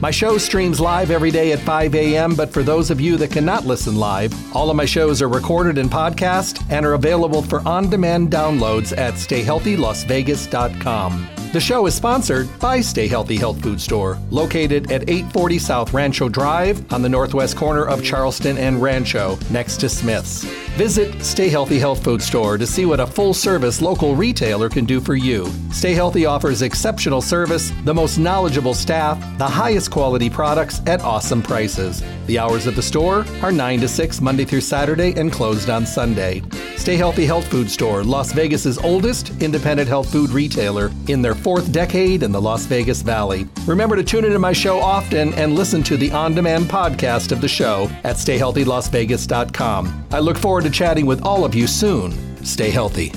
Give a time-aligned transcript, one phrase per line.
[0.00, 3.32] My show streams live every day at 5 a.m., but for those of you that
[3.32, 7.66] cannot listen live, all of my shows are recorded in podcast and are available for
[7.66, 11.28] on demand downloads at stayhealthylasvegas.com.
[11.50, 16.28] The show is sponsored by Stay Healthy Health Food Store, located at 840 South Rancho
[16.28, 20.44] Drive on the northwest corner of Charleston and Rancho, next to Smith's.
[20.76, 24.84] Visit Stay Healthy Health Food Store to see what a full service local retailer can
[24.84, 25.50] do for you.
[25.72, 31.42] Stay Healthy offers exceptional service, the most knowledgeable staff, the highest quality products at awesome
[31.42, 32.02] prices.
[32.26, 35.86] The hours of the store are 9 to 6 Monday through Saturday and closed on
[35.86, 36.42] Sunday.
[36.76, 41.72] Stay Healthy Health Food Store, Las Vegas's oldest independent health food retailer in their fourth
[41.72, 43.46] decade in the Las Vegas Valley.
[43.66, 47.40] Remember to tune into my show often and listen to the on demand podcast of
[47.40, 50.06] the show at stayhealthylasvegas.com.
[50.12, 52.12] I look forward to chatting with all of you soon.
[52.44, 53.12] Stay healthy.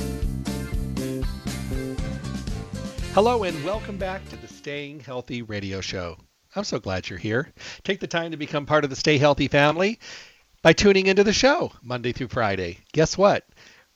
[3.14, 6.18] Hello, and welcome back to the Staying Healthy radio show.
[6.54, 7.50] I'm so glad you're here.
[7.84, 10.00] Take the time to become part of the Stay Healthy family
[10.62, 12.80] by tuning into the show Monday through Friday.
[12.92, 13.48] Guess what?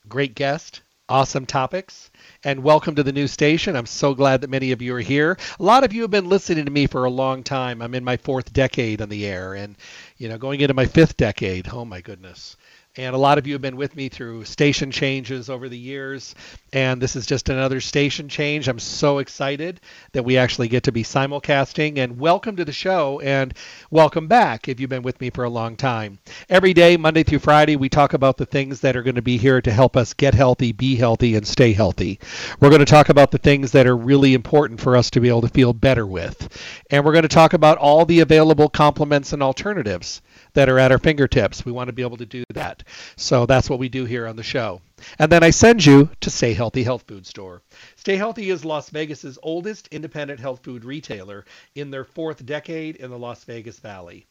[0.07, 2.09] Great guest, awesome topics,
[2.45, 3.75] and welcome to the new station.
[3.75, 5.37] I'm so glad that many of you are here.
[5.59, 7.81] A lot of you have been listening to me for a long time.
[7.81, 9.75] I'm in my fourth decade on the air and,
[10.15, 11.67] you know, going into my fifth decade.
[11.69, 12.55] Oh, my goodness.
[12.97, 16.33] And a lot of you have been with me through station changes over the years.
[16.71, 18.69] And this is just another station change.
[18.69, 19.81] I'm so excited
[20.13, 21.97] that we actually get to be simulcasting.
[21.97, 23.53] And welcome to the show and
[23.91, 26.19] welcome back if you've been with me for a long time.
[26.47, 29.35] Every day, Monday through Friday, we talk about the things that are going to be
[29.35, 32.21] here to help us get healthy, be healthy, and stay healthy.
[32.61, 35.27] We're going to talk about the things that are really important for us to be
[35.27, 36.47] able to feel better with.
[36.89, 40.21] And we're going to talk about all the available complements and alternatives
[40.55, 41.63] that are at our fingertips.
[41.63, 42.83] We want to be able to do that.
[43.15, 44.81] So that's what we do here on the show.
[45.19, 47.61] And then I send you to Stay Healthy Health Food Store.
[47.95, 51.45] Stay Healthy is Las Vegas's oldest independent health food retailer
[51.75, 54.25] in their fourth decade in the Las Vegas Valley.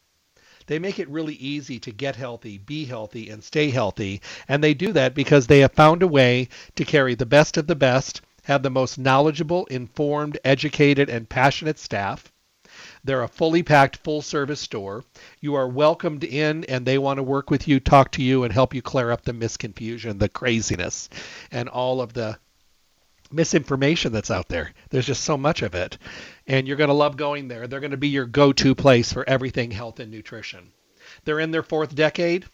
[0.67, 4.21] They make it really easy to get healthy, be healthy, and stay healthy.
[4.47, 7.67] And they do that because they have found a way to carry the best of
[7.67, 12.31] the best, have the most knowledgeable, informed, educated, and passionate staff
[13.05, 15.03] they're a fully packed, full service store.
[15.39, 18.51] You are welcomed in, and they want to work with you, talk to you, and
[18.51, 21.07] help you clear up the misconfusion, the craziness,
[21.51, 22.39] and all of the
[23.31, 24.73] misinformation that's out there.
[24.89, 25.99] There's just so much of it.
[26.47, 27.67] And you're going to love going there.
[27.67, 30.71] They're going to be your go to place for everything health and nutrition.
[31.25, 32.45] They're in their fourth decade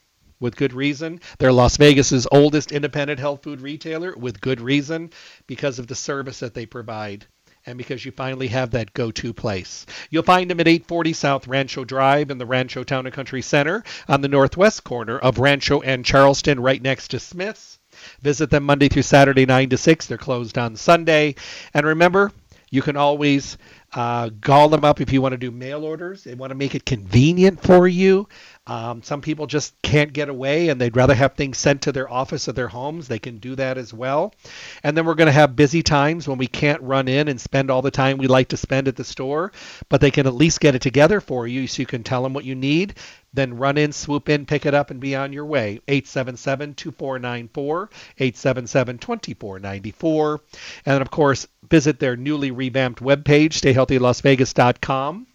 [0.41, 1.21] with good reason.
[1.39, 5.11] They're Las Vegas's oldest independent health food retailer with good reason
[5.47, 7.25] because of the service that they provide
[7.65, 9.85] and because you finally have that go-to place.
[10.09, 13.83] You'll find them at 840 South Rancho Drive in the Rancho Town and Country Center
[14.07, 17.79] on the northwest corner of Rancho and Charleston, right next to Smith's.
[18.21, 20.05] Visit them Monday through Saturday, 9 to 6.
[20.07, 21.35] They're closed on Sunday.
[21.73, 22.31] And remember,
[22.69, 23.57] you can always
[23.93, 26.23] uh, call them up if you want to do mail orders.
[26.23, 28.27] They want to make it convenient for you.
[28.71, 32.09] Um, some people just can't get away and they'd rather have things sent to their
[32.09, 33.09] office or their homes.
[33.09, 34.33] They can do that as well.
[34.81, 37.69] And then we're going to have busy times when we can't run in and spend
[37.69, 39.51] all the time we like to spend at the store,
[39.89, 42.33] but they can at least get it together for you so you can tell them
[42.33, 42.93] what you need.
[43.33, 45.81] Then run in, swoop in, pick it up, and be on your way.
[45.89, 47.89] 877 2494,
[48.19, 50.41] 877 2494.
[50.85, 55.27] And of course, visit their newly revamped webpage, stayhealthylasvegas.com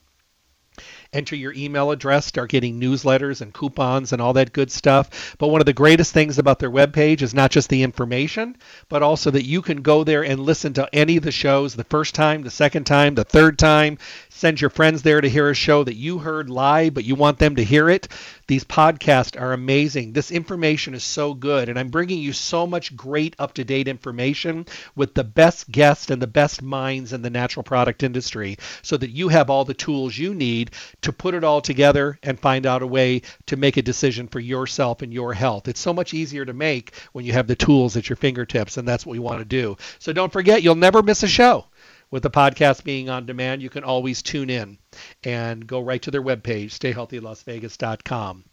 [1.17, 5.35] enter your email address, start getting newsletters and coupons and all that good stuff.
[5.39, 8.57] But one of the greatest things about their webpage is not just the information,
[8.89, 11.85] but also that you can go there and listen to any of the shows the
[11.85, 13.99] first time, the second time, the third time.
[14.29, 17.39] Send your friends there to hear a show that you heard live, but you want
[17.39, 18.09] them to hear it.
[18.49, 20.13] These podcasts are amazing.
[20.13, 23.89] This information is so good, and I'm bringing you so much great up to date
[23.89, 28.97] information with the best guests and the best minds in the natural product industry so
[28.99, 30.71] that you have all the tools you need
[31.07, 34.39] to put it all together and find out a way to make a decision for
[34.39, 35.67] yourself and your health.
[35.67, 38.87] It's so much easier to make when you have the tools at your fingertips, and
[38.87, 39.77] that's what we want to do.
[39.99, 41.67] So don't forget, you'll never miss a show
[42.11, 44.79] with the podcast being on demand, you can always tune in
[45.25, 48.45] and go right to their webpage, stayhealthylasvegas.com.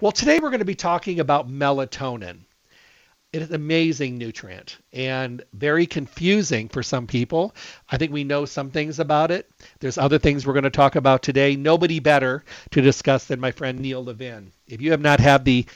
[0.00, 2.40] Well, today we're going to be talking about melatonin.
[3.36, 7.54] It is amazing nutrient and very confusing for some people.
[7.86, 9.50] I think we know some things about it.
[9.78, 11.54] There's other things we're going to talk about today.
[11.54, 14.52] Nobody better to discuss than my friend Neil Levin.
[14.66, 15.66] If you have not had the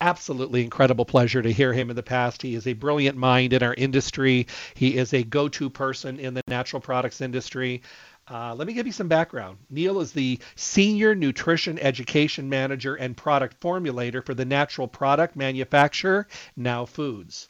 [0.00, 2.40] absolutely incredible pleasure to hear him in the past.
[2.40, 4.46] He is a brilliant mind in our industry.
[4.74, 7.82] He is a go to person in the natural products industry.
[8.30, 9.58] Uh, let me give you some background.
[9.70, 16.26] Neil is the Senior Nutrition Education Manager and Product Formulator for the natural product manufacturer,
[16.56, 17.48] Now Foods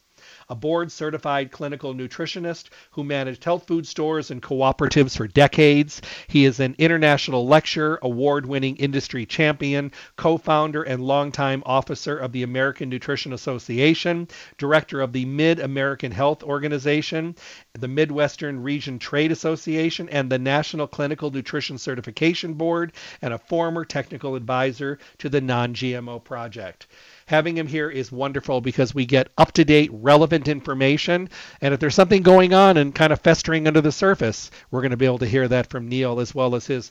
[0.51, 6.01] a board certified clinical nutritionist who managed health food stores and cooperatives for decades.
[6.27, 12.33] He is an international lecturer, award winning industry champion, co founder and longtime officer of
[12.33, 17.35] the American Nutrition Association, director of the Mid American Health Organization,
[17.75, 23.85] the Midwestern Region Trade Association, and the National Clinical Nutrition Certification Board, and a former
[23.85, 26.87] technical advisor to the Non GMO Project
[27.29, 31.29] having him here is wonderful because we get up to date, relevant information.
[31.61, 34.93] And if there's something going on and kind of festering under the surface, we're going
[34.93, 36.91] to be able to hear that from Neil as well as his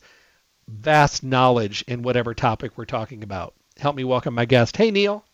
[0.68, 3.56] vast knowledge in whatever topic we're talking about.
[3.80, 4.78] Help me welcome my guest.
[4.78, 5.26] Hey, Neil.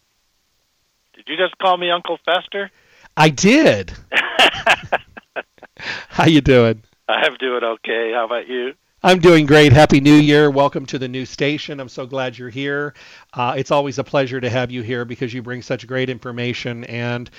[1.15, 2.71] Did you just call me Uncle Fester?
[3.17, 3.91] I did.
[6.07, 6.81] How you doing?
[7.09, 8.13] I'm doing okay.
[8.15, 8.73] How about you?
[9.05, 9.73] I'm doing great.
[9.73, 10.49] Happy New Year.
[10.49, 11.81] Welcome to the new station.
[11.81, 12.93] I'm so glad you're here.
[13.33, 16.85] Uh, it's always a pleasure to have you here because you bring such great information.
[16.85, 17.29] And,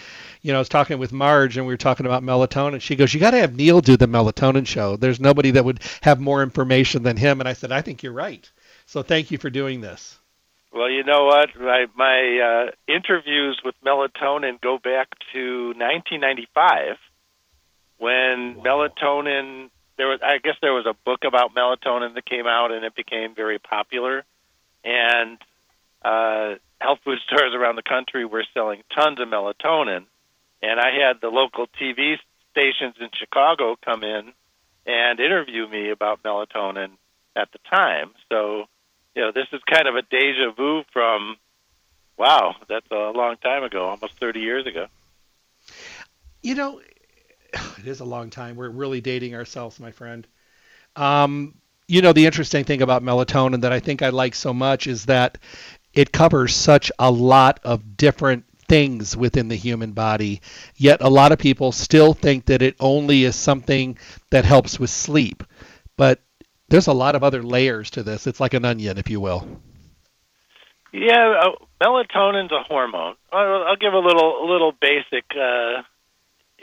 [0.43, 2.83] you know, I was talking with Marge and we were talking about melatonin.
[2.83, 4.97] She goes, You got to have Neil do the melatonin show.
[4.97, 7.41] There's nobody that would have more information than him.
[7.41, 8.47] And I said, I think you're right.
[8.85, 10.19] So thank you for doing this.
[10.71, 11.49] Well, you know what?
[11.59, 16.99] My, my uh, interviews with melatonin go back to 1995
[17.97, 18.63] when wow.
[18.63, 22.85] melatonin there was I guess there was a book about melatonin that came out and
[22.85, 24.25] it became very popular,
[24.85, 25.39] and
[26.05, 30.05] uh, health food stores around the country were selling tons of melatonin,
[30.63, 32.17] and I had the local TV
[32.51, 34.33] stations in Chicago come in
[34.87, 36.91] and interview me about melatonin
[37.37, 38.13] at the time.
[38.31, 38.67] So,
[39.15, 41.37] you know, this is kind of a deja vu from,
[42.17, 44.87] wow, that's a long time ago, almost 30 years ago.
[46.43, 46.81] You know,
[47.79, 48.57] it is a long time.
[48.57, 50.27] We're really dating ourselves, my friend.
[50.97, 51.55] Um,
[51.87, 55.07] you know, the interesting thing about melatonin that I think I like so much is
[55.07, 55.39] that
[55.93, 60.41] it covers such a lot of different things within the human body.
[60.77, 63.99] Yet a lot of people still think that it only is something
[64.31, 65.45] that helps with sleep.
[65.97, 66.21] But
[66.69, 68.27] there's a lot of other layers to this.
[68.27, 69.47] It's like an onion, if you will.
[70.93, 71.51] Yeah, uh,
[71.83, 73.17] melatonin's a hormone.
[73.33, 75.83] I'll, I'll give a little, a little basic uh,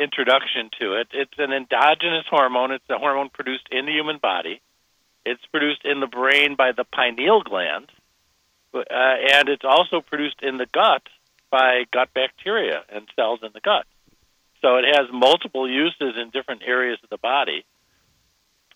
[0.02, 1.08] introduction to it.
[1.14, 2.72] It's an endogenous hormone.
[2.72, 4.62] It's a hormone produced in the human body.
[5.26, 7.92] It's produced in the brain by the pineal gland,
[8.74, 11.04] uh, and it's also produced in the gut
[11.52, 13.86] by gut bacteria and cells in the gut.
[14.62, 17.66] So it has multiple uses in different areas of the body.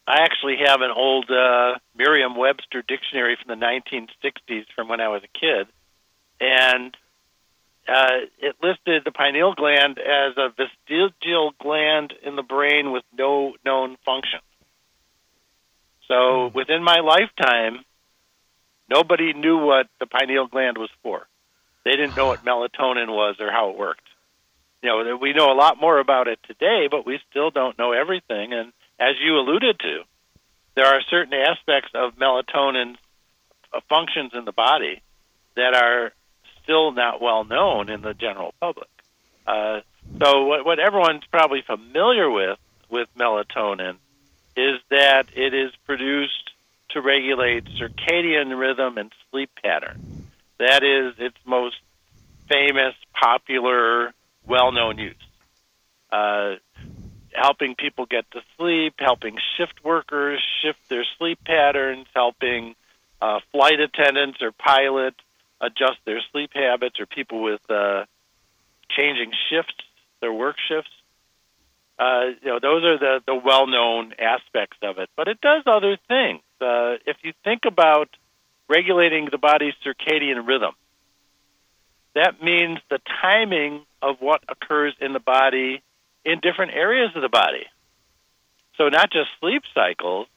[0.08, 5.24] I actually have an old uh, Merriam-Webster dictionary from the 1960s from when I was
[5.24, 5.68] a kid,
[6.40, 6.96] and
[7.88, 13.54] uh, it listed the pineal gland as a vestigial gland in the brain with no
[13.64, 14.40] known function.
[16.08, 16.58] So hmm.
[16.58, 17.84] within my lifetime,
[18.90, 21.28] nobody knew what the pineal gland was for.
[21.84, 24.02] They didn't know what melatonin was or how it worked.
[24.82, 27.92] You know, we know a lot more about it today, but we still don't know
[27.92, 28.54] everything.
[28.54, 30.04] And as you alluded to,
[30.76, 32.98] there are certain aspects of melatonin's
[33.74, 35.02] uh, functions in the body
[35.56, 36.12] that are
[36.66, 38.90] still not well known in the general public.
[39.48, 39.80] Uh,
[40.22, 43.96] so what, what everyone's probably familiar with with melatonin
[44.58, 46.52] is that it is produced
[46.90, 50.28] to regulate circadian rhythm and sleep pattern.
[50.58, 51.76] That is its most
[52.50, 54.14] famous, popular,
[54.48, 55.16] well-known use.
[56.12, 56.56] Uh,
[57.34, 62.76] helping people get to sleep, helping shift workers shift their sleep patterns, helping
[63.22, 65.20] uh, flight attendants or pilots
[65.62, 68.06] adjust their sleep habits or people with uh,
[68.90, 69.74] changing shifts,
[70.22, 70.92] their work shifts.
[71.98, 75.10] Uh, you know, those are the, the well-known aspects of it.
[75.16, 76.42] But it does other things.
[76.60, 78.10] Uh, if you think about
[78.68, 80.74] regulating the body's circadian rhythm,
[82.16, 85.82] that means the timing of what occurs in the body
[86.24, 87.66] in different areas of the body.
[88.78, 90.28] So not just sleep cycles.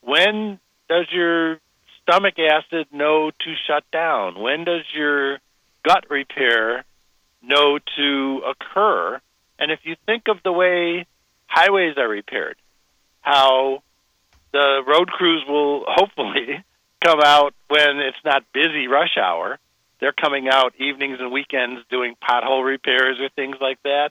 [0.00, 0.58] When
[0.88, 1.60] does your
[2.08, 4.40] stomach acid know to shut down?
[4.40, 5.38] When does your
[5.86, 6.84] gut repair
[7.42, 9.20] know to occur?
[9.58, 11.06] And if you think of the way
[11.46, 12.56] highways are repaired,
[13.20, 13.82] how
[14.52, 16.64] the road crews will hopefully
[17.04, 19.58] come out when it's not busy rush hour
[20.00, 24.10] they're coming out evenings and weekends doing pothole repairs or things like that.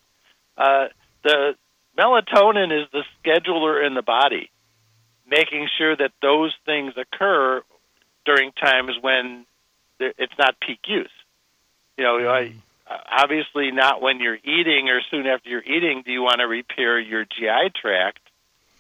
[0.58, 0.88] Uh,
[1.24, 1.56] the
[1.98, 4.50] melatonin is the scheduler in the body,
[5.30, 7.62] making sure that those things occur
[8.26, 9.46] during times when
[10.00, 11.10] it's not peak use.
[11.98, 12.58] You know, mm-hmm.
[13.10, 17.00] obviously not when you're eating or soon after you're eating do you want to repair
[17.00, 18.20] your GI tract.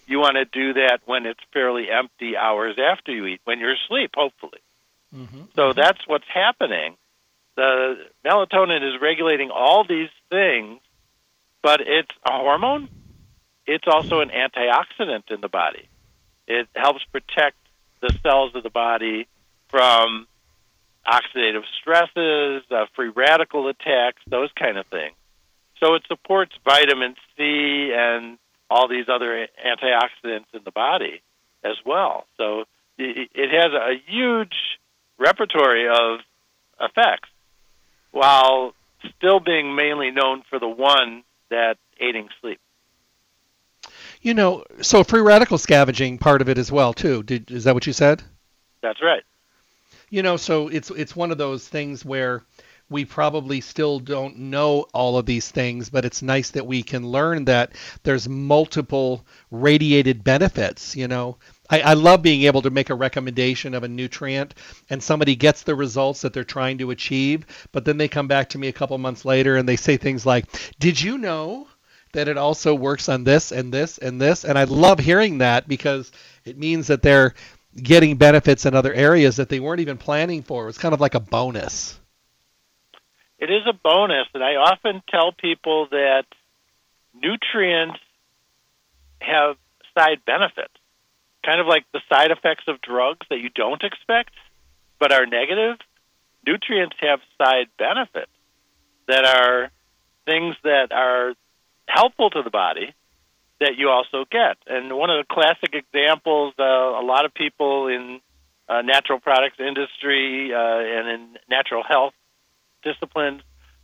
[0.07, 3.73] You want to do that when it's fairly empty hours after you eat, when you're
[3.73, 4.59] asleep, hopefully.
[5.15, 5.41] Mm-hmm.
[5.55, 6.95] So that's what's happening.
[7.55, 10.79] The melatonin is regulating all these things,
[11.63, 12.89] but it's a hormone.
[13.65, 15.87] It's also an antioxidant in the body.
[16.47, 17.57] It helps protect
[18.01, 19.27] the cells of the body
[19.69, 20.27] from
[21.07, 25.15] oxidative stresses, uh, free radical attacks, those kind of things.
[25.79, 28.37] So it supports vitamin C and
[28.69, 31.21] all these other antioxidants in the body
[31.63, 32.25] as well.
[32.37, 32.63] So
[32.97, 34.55] it has a huge
[35.17, 36.19] repertory of
[36.79, 37.29] effects
[38.11, 38.73] while
[39.17, 42.59] still being mainly known for the one that aiding sleep.
[44.21, 47.21] You know, so free radical scavenging part of it as well too.
[47.23, 48.23] Did, is that what you said?
[48.81, 49.23] That's right.
[50.09, 52.43] You know, so it's it's one of those things where
[52.89, 57.07] we probably still don't know all of these things, but it's nice that we can
[57.07, 57.71] learn that
[58.03, 60.95] there's multiple radiated benefits.
[60.95, 61.37] You know,
[61.69, 64.53] I, I, love being able to make a recommendation of a nutrient
[64.91, 68.49] and somebody gets the results that they're trying to achieve, but then they come back
[68.49, 70.45] to me a couple months later and they say things like,
[70.77, 71.67] Did you know
[72.13, 74.45] that it also works on this and this and this?
[74.45, 76.11] And I love hearing that because
[76.45, 77.33] it means that they're
[77.75, 80.69] getting benefits in other areas that they weren't even planning for.
[80.69, 81.99] It's kind of like a bonus.
[83.37, 86.23] It is a bonus, and I often tell people that
[87.13, 87.99] nutrients
[89.19, 89.57] have
[89.93, 90.73] side benefits
[91.45, 94.31] kind of like the side effects of drugs that you don't expect
[94.99, 95.77] but are negative.
[96.45, 98.31] Nutrients have side benefits
[99.07, 99.69] that are
[100.25, 101.33] things that are
[101.87, 102.93] helpful to the body
[103.59, 104.57] that you also get.
[104.67, 108.19] And one of the classic examples, uh, a lot of people in
[108.67, 112.13] uh, natural products industry uh, and in natural health
[112.83, 113.41] disciplines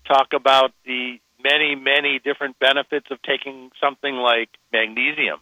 [0.08, 5.40] talk about the many, many different benefits of taking something like magnesium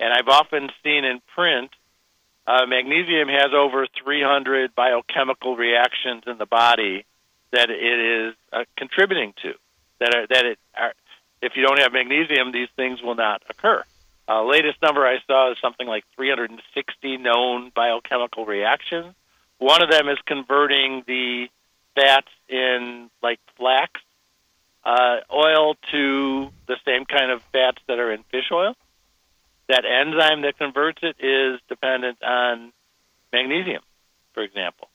[0.00, 1.70] and I've often seen in print
[2.46, 7.04] uh, magnesium has over 300 biochemical reactions in the body
[7.52, 9.52] that it is uh, contributing to.
[10.00, 10.94] That are, that it are,
[11.42, 13.82] if you don't have magnesium, these things will not occur.
[14.28, 19.14] Uh, latest number I saw is something like 360 known biochemical reactions.
[19.58, 21.48] One of them is converting the
[21.94, 24.00] fats in like flax
[24.84, 28.76] uh, oil to the same kind of fats that are in fish oil
[29.68, 32.72] that enzyme that converts it is dependent on
[33.32, 33.82] magnesium,
[34.32, 34.88] for example.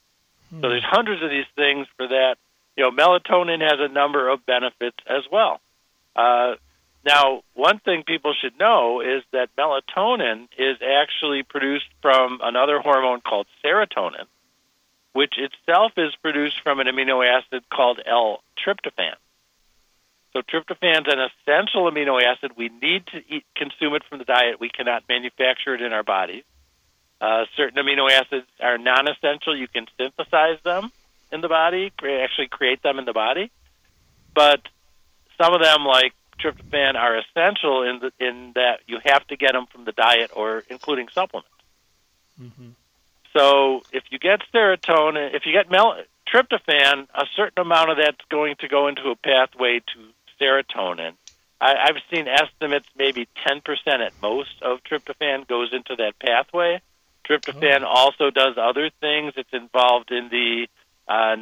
[0.50, 0.60] Hmm.
[0.60, 2.36] So there's hundreds of these things for that.
[2.76, 5.60] You know, melatonin has a number of benefits as well.
[6.14, 6.54] Uh,
[7.04, 13.20] now, one thing people should know is that melatonin is actually produced from another hormone
[13.20, 14.24] called serotonin,
[15.12, 19.16] which itself is produced from an amino acid called L-tryptophan.
[20.32, 22.52] So tryptophan is an essential amino acid.
[22.56, 24.58] We need to eat, consume it from the diet.
[24.58, 26.42] We cannot manufacture it in our bodies.
[27.20, 29.56] Uh, certain amino acids are non-essential.
[29.56, 30.90] You can synthesize them
[31.30, 33.50] in the body, actually create them in the body.
[34.34, 34.60] But
[35.40, 39.52] some of them, like tryptophan, are essential in the, in that you have to get
[39.52, 41.48] them from the diet or including supplements.
[42.40, 42.70] Mm-hmm.
[43.36, 45.96] So if you get serotonin, if you get mel-
[46.32, 51.12] tryptophan, a certain amount of that's going to go into a pathway to serotonin.
[51.60, 56.80] I, I've seen estimates maybe 10% at most of tryptophan goes into that pathway.
[57.28, 57.86] Tryptophan oh.
[57.86, 59.34] also does other things.
[59.36, 60.66] It's involved in the
[61.08, 61.36] uh,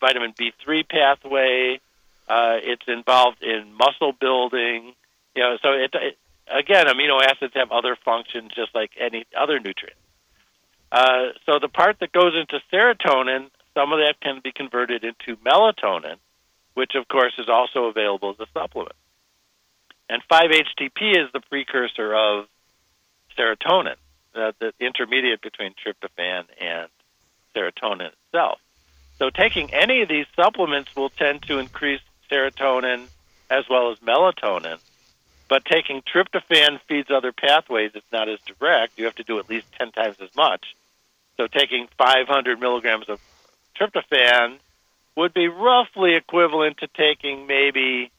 [0.00, 1.80] vitamin B3 pathway.
[2.28, 4.94] Uh, it's involved in muscle building.
[5.34, 9.58] You know, so it, it again, amino acids have other functions just like any other
[9.58, 9.98] nutrient.
[10.90, 15.36] Uh, so the part that goes into serotonin, some of that can be converted into
[15.42, 16.16] melatonin,
[16.74, 18.94] which of course is also available as a supplement.
[20.08, 22.46] And 5-HTP is the precursor of
[23.36, 23.96] serotonin,
[24.34, 26.88] uh, the intermediate between tryptophan and
[27.56, 28.60] serotonin itself.
[29.18, 32.00] So taking any of these supplements will tend to increase
[32.30, 33.06] serotonin
[33.50, 34.78] as well as melatonin.
[35.48, 37.92] But taking tryptophan feeds other pathways.
[37.94, 38.98] It's not as direct.
[38.98, 40.74] You have to do at least 10 times as much.
[41.36, 43.20] So taking 500 milligrams of
[43.78, 44.58] tryptophan
[45.16, 48.10] would be roughly equivalent to taking maybe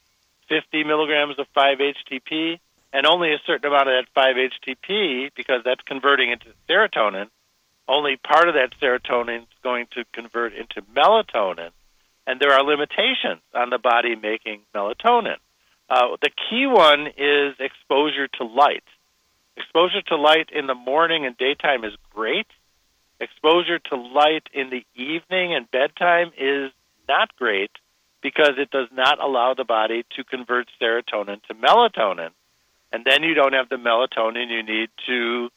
[0.50, 2.59] 50 milligrams of 5-HTP,
[2.93, 7.27] and only a certain amount of that 5-HTP, because that's converting into serotonin,
[7.88, 11.71] only part of that serotonin is going to convert into melatonin,
[12.27, 15.38] and there are limitations on the body making melatonin.
[15.89, 18.84] Uh, the key one is exposure to light.
[19.58, 22.48] Exposure to light in the morning and daytime is great.
[23.20, 26.72] Exposure to light in the evening and bedtime is
[27.08, 27.72] not great
[28.22, 32.32] because it does not allow the body to convert serotonin to melatonin.
[32.91, 35.50] And then you don't have the melatonin you need to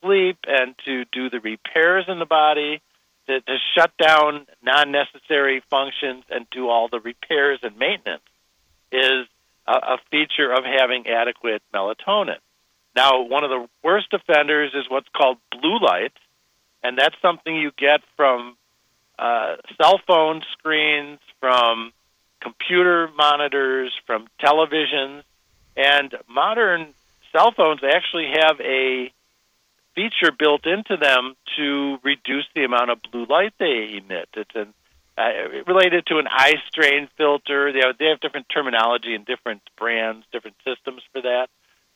[0.00, 2.82] sleep and to do the repairs in the body,
[3.28, 8.22] to, to shut down non necessary functions and do all the repairs and maintenance
[8.90, 9.26] is
[9.66, 12.38] a, a feature of having adequate melatonin.
[12.96, 16.12] Now, one of the worst offenders is what's called blue light,
[16.82, 18.56] and that's something you get from
[19.18, 21.92] uh, cell phone screens, from
[22.40, 25.22] computer monitors, from televisions,
[25.76, 26.94] and modern
[27.32, 29.12] cell phones actually have a
[29.98, 34.28] feature built into them to reduce the amount of blue light they emit.
[34.34, 34.72] It's an,
[35.18, 37.72] uh, related to an eye strain filter.
[37.72, 41.48] They have, they have different terminology and different brands, different systems for that.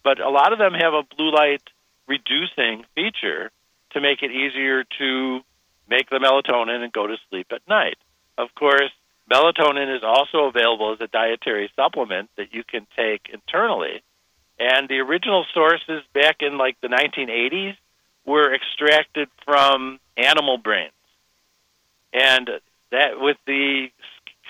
[0.02, 1.62] But a lot of them have a blue light
[2.08, 3.52] reducing feature
[3.92, 5.40] to make it easier to
[5.88, 7.98] make the melatonin and go to sleep at night.
[8.36, 8.90] Of course,
[9.32, 14.02] melatonin is also available as a dietary supplement that you can take internally.
[14.58, 17.76] And the original sources back in like the 1980s
[18.24, 20.92] were extracted from animal brains.
[22.12, 22.48] And
[22.90, 23.88] that with the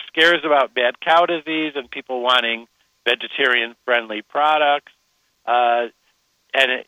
[0.09, 2.67] scares about bad cow disease and people wanting
[3.05, 4.93] vegetarian friendly products,
[5.47, 5.87] uh,
[6.55, 6.87] and it,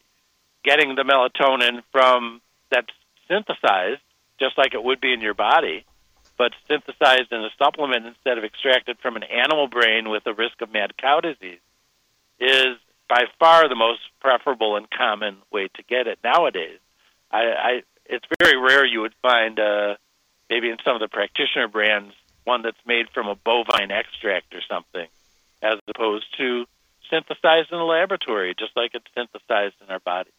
[0.65, 2.93] getting the melatonin from that's
[3.29, 4.01] synthesized
[4.39, 5.85] just like it would be in your body,
[6.37, 10.61] but synthesized in a supplement instead of extracted from an animal brain with a risk
[10.61, 11.61] of mad cow disease
[12.41, 12.77] is
[13.09, 16.79] by far the most preferable and common way to get it nowadays.
[17.31, 19.97] I, I it's very rare you would find uh,
[20.51, 24.61] maybe in some of the practitioner brands one that's made from a bovine extract or
[24.69, 25.07] something,
[25.63, 26.67] as opposed to
[27.11, 30.31] synthesized in the laboratory, just like it's synthesized in our body.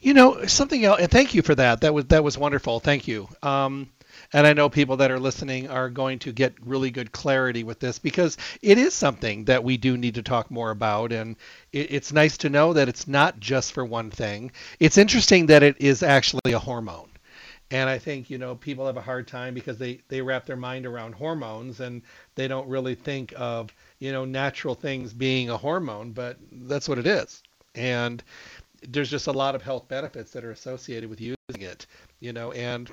[0.00, 1.82] You know something else, and thank you for that.
[1.82, 2.80] That was that was wonderful.
[2.80, 3.28] Thank you.
[3.42, 3.90] Um,
[4.32, 7.80] and I know people that are listening are going to get really good clarity with
[7.80, 11.12] this because it is something that we do need to talk more about.
[11.12, 11.36] And
[11.72, 14.52] it, it's nice to know that it's not just for one thing.
[14.80, 17.08] It's interesting that it is actually a hormone.
[17.70, 20.56] And I think, you know, people have a hard time because they, they wrap their
[20.56, 22.02] mind around hormones and
[22.36, 26.98] they don't really think of, you know, natural things being a hormone, but that's what
[26.98, 27.42] it is.
[27.74, 28.22] And
[28.88, 31.86] there's just a lot of health benefits that are associated with using it,
[32.20, 32.90] you know, and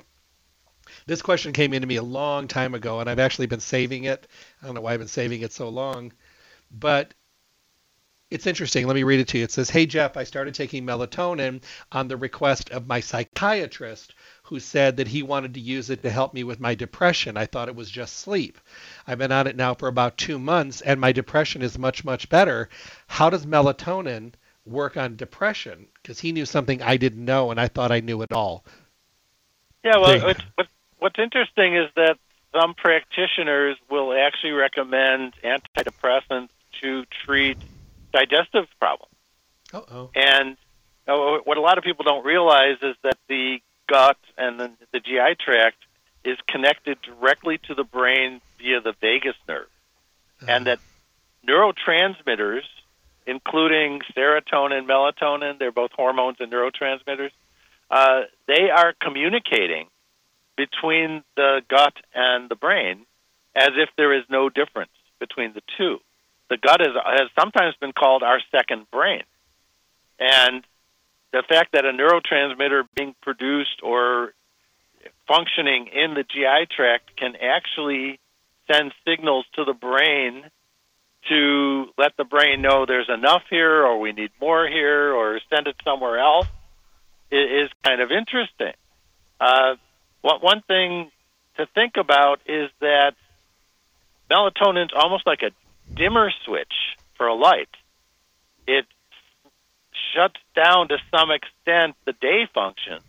[1.06, 4.26] this question came into me a long time ago, and I've actually been saving it.
[4.62, 6.12] I don't know why I've been saving it so long,
[6.70, 7.14] but
[8.30, 8.86] it's interesting.
[8.86, 9.44] Let me read it to you.
[9.44, 14.58] It says, Hey, Jeff, I started taking melatonin on the request of my psychiatrist, who
[14.58, 17.36] said that he wanted to use it to help me with my depression.
[17.36, 18.58] I thought it was just sleep.
[19.06, 22.28] I've been on it now for about two months, and my depression is much, much
[22.28, 22.68] better.
[23.06, 24.32] How does melatonin
[24.66, 25.86] work on depression?
[26.02, 28.64] Because he knew something I didn't know, and I thought I knew it all.
[29.84, 30.18] Yeah, well,
[30.56, 30.70] what's,
[31.04, 32.16] what's interesting is that
[32.54, 36.48] some practitioners will actually recommend antidepressants
[36.80, 37.58] to treat
[38.10, 39.12] digestive problems.
[39.74, 40.10] Uh-oh.
[40.14, 40.56] And
[41.06, 45.00] uh, what a lot of people don't realize is that the gut and the, the
[45.00, 45.76] GI tract
[46.24, 49.66] is connected directly to the brain via the vagus nerve.
[50.40, 50.46] Uh-huh.
[50.48, 50.78] And that
[51.46, 52.64] neurotransmitters,
[53.26, 57.32] including serotonin, and melatonin, they're both hormones and neurotransmitters,
[57.90, 59.88] uh, they are communicating
[60.56, 63.06] between the gut and the brain
[63.56, 65.98] as if there is no difference between the two.
[66.50, 69.22] The gut is, has sometimes been called our second brain.
[70.18, 70.64] And
[71.32, 74.34] the fact that a neurotransmitter being produced or
[75.26, 78.18] functioning in the GI tract can actually
[78.70, 80.44] send signals to the brain
[81.28, 85.66] to let the brain know there's enough here or we need more here or send
[85.66, 86.46] it somewhere else
[87.30, 88.74] is kind of interesting.
[89.40, 89.74] Uh,
[90.24, 91.10] one thing
[91.56, 93.14] to think about is that
[94.30, 95.50] melatonin is almost like a
[95.94, 96.72] dimmer switch
[97.16, 97.68] for a light.
[98.66, 98.86] It
[100.14, 103.00] shuts down to some extent the day function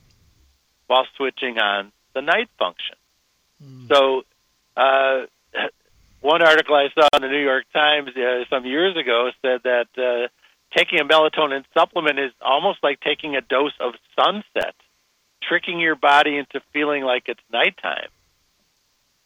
[0.88, 2.96] while switching on the night function.
[3.64, 3.88] Mm.
[3.88, 4.24] So,
[4.78, 5.26] uh,
[6.22, 9.88] one article I saw in the New York Times uh, some years ago said that
[9.98, 10.28] uh,
[10.78, 14.76] taking a melatonin supplement is almost like taking a dose of sunset,
[15.48, 18.10] tricking your body into feeling like it's nighttime.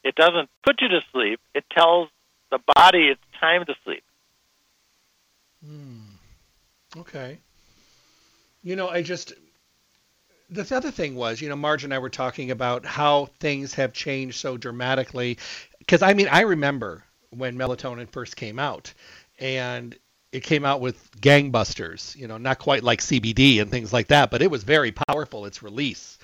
[0.04, 2.10] It doesn't put you to sleep, it tells
[2.52, 4.04] the body it's time to sleep.
[5.66, 6.00] Hmm.
[6.98, 7.38] Okay.
[8.64, 9.34] You know, I just
[10.50, 13.94] the other thing was, you know, Marge and I were talking about how things have
[13.94, 15.38] changed so dramatically.
[15.78, 18.94] Because I mean, I remember when melatonin first came out,
[19.40, 19.96] and
[20.32, 22.16] it came out with gangbusters.
[22.16, 25.46] You know, not quite like CBD and things like that, but it was very powerful.
[25.46, 26.18] Its release.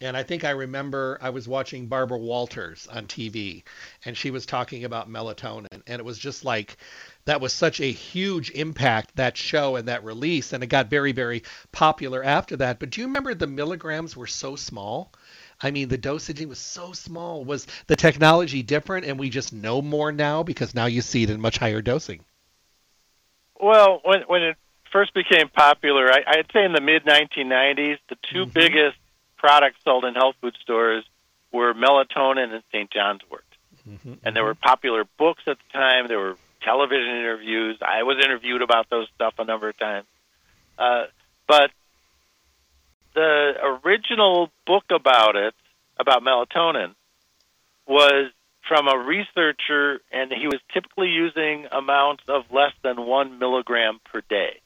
[0.00, 3.62] And I think I remember I was watching Barbara Walters on TV,
[4.04, 6.76] and she was talking about melatonin, and it was just like
[7.24, 11.12] that was such a huge impact that show and that release and it got very
[11.12, 15.12] very popular after that but do you remember the milligrams were so small
[15.60, 19.82] i mean the dosaging was so small was the technology different and we just know
[19.82, 22.24] more now because now you see it in much higher dosing
[23.60, 24.56] well when when it
[24.92, 28.50] first became popular I, i'd say in the mid 1990s the 2 mm-hmm.
[28.50, 28.96] biggest
[29.36, 31.04] products sold in health food stores
[31.52, 33.44] were melatonin and st john's wort
[33.88, 34.14] mm-hmm.
[34.24, 37.78] and there were popular books at the time there were television interviews.
[37.80, 40.06] I was interviewed about those stuff a number of times.
[40.76, 41.04] Uh,
[41.46, 41.70] but
[43.14, 45.54] the original book about it,
[45.98, 46.94] about melatonin,
[47.86, 48.32] was
[48.68, 54.22] from a researcher, and he was typically using amounts of less than one milligram per
[54.28, 54.60] day.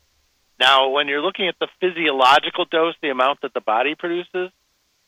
[0.59, 4.51] Now, when you're looking at the physiological dose, the amount that the body produces,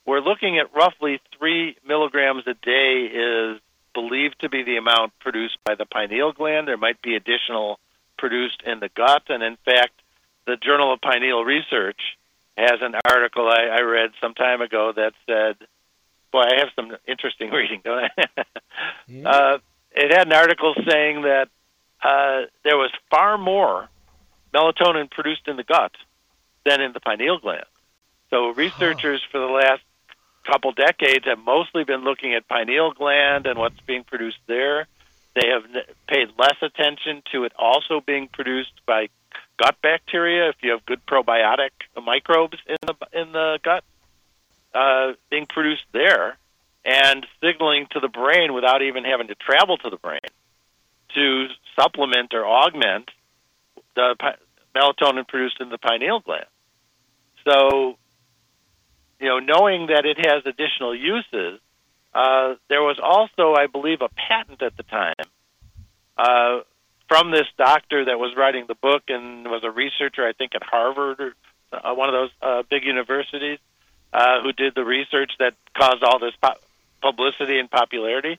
[0.06, 3.60] we're looking at roughly three milligrams a day is
[3.94, 6.68] believed to be the amount produced by the pineal gland.
[6.68, 7.78] There might be additional
[8.18, 9.92] produced in the gut, and in fact,
[10.46, 12.00] the Journal of Pineal Research
[12.56, 15.56] has an article I, I read some time ago that said,
[16.32, 18.44] "Boy, I have some interesting reading, don't I?"
[19.06, 19.28] yeah.
[19.28, 19.58] uh,
[19.92, 21.48] it had an article saying that
[22.02, 23.88] uh, there was far more
[24.52, 25.92] melatonin produced in the gut
[26.64, 27.64] than in the pineal gland.
[28.30, 29.82] So researchers for the last
[30.44, 34.86] couple decades have mostly been looking at pineal gland and what's being produced there.
[35.34, 35.64] They have
[36.08, 39.08] paid less attention to it also being produced by
[39.58, 40.48] gut bacteria.
[40.50, 41.70] If you have good probiotic
[42.02, 43.84] microbes in the in the gut,
[44.74, 46.36] uh, being produced there
[46.84, 50.20] and signaling to the brain without even having to travel to the brain
[51.14, 51.46] to
[51.78, 53.10] supplement or augment
[53.94, 54.16] the
[54.74, 56.46] melatonin produced in the pineal gland.
[57.46, 57.96] So
[59.22, 61.60] you know, knowing that it has additional uses,
[62.12, 65.14] uh, there was also, I believe, a patent at the time
[66.18, 66.60] uh,
[67.08, 70.62] from this doctor that was writing the book and was a researcher, I think, at
[70.64, 71.34] Harvard or
[71.72, 73.58] uh, one of those uh, big universities,
[74.12, 76.60] uh, who did the research that caused all this po-
[77.00, 78.38] publicity and popularity.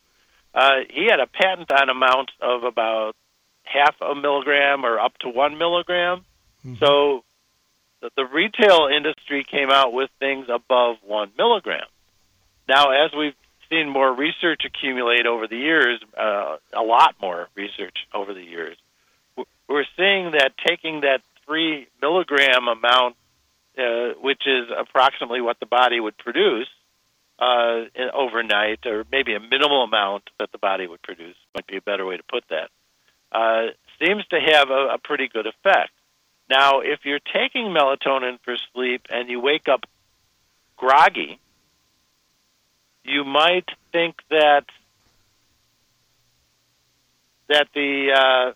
[0.53, 3.15] Uh, he had a patent on amounts of about
[3.63, 6.23] half a milligram or up to one milligram.
[6.65, 6.75] Mm-hmm.
[6.75, 7.23] So
[8.15, 11.85] the retail industry came out with things above one milligram.
[12.67, 13.35] Now, as we've
[13.69, 18.77] seen more research accumulate over the years, uh, a lot more research over the years,
[19.67, 23.15] we're seeing that taking that three milligram amount,
[23.77, 26.67] uh, which is approximately what the body would produce
[27.39, 27.81] uh,
[28.13, 32.05] overnight, or maybe a minimal amount that the body would produce, might be a better
[32.05, 32.69] way to put that,
[33.31, 35.91] uh, seems to have a, a pretty good effect.
[36.49, 39.85] Now, if you're taking melatonin for sleep and you wake up
[40.77, 41.39] groggy,
[43.03, 44.65] you might think that
[47.49, 48.53] that the uh,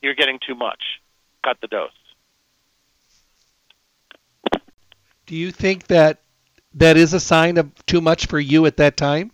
[0.00, 1.00] you're getting too much.
[1.44, 1.90] Cut the dose.
[5.32, 6.20] Do you think that
[6.74, 9.30] that is a sign of too much for you at that time?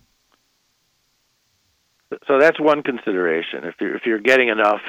[2.25, 3.65] So that's one consideration.
[3.65, 4.79] If you're if you're getting enough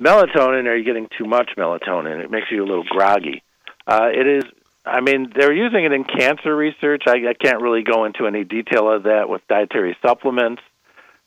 [0.00, 2.22] melatonin, are you getting too much melatonin?
[2.22, 3.42] It makes you a little groggy.
[3.84, 4.44] Uh, it is.
[4.84, 7.02] I mean, they're using it in cancer research.
[7.08, 10.62] I, I can't really go into any detail of that with dietary supplements,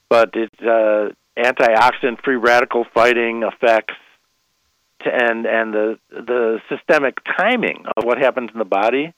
[0.08, 3.96] but it's uh, antioxidant free radical fighting effects
[5.02, 9.14] to, and and the the systemic timing of what happens in the body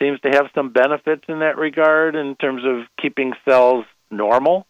[0.00, 4.66] seems to have some benefits in that regard in terms of keeping cells normal.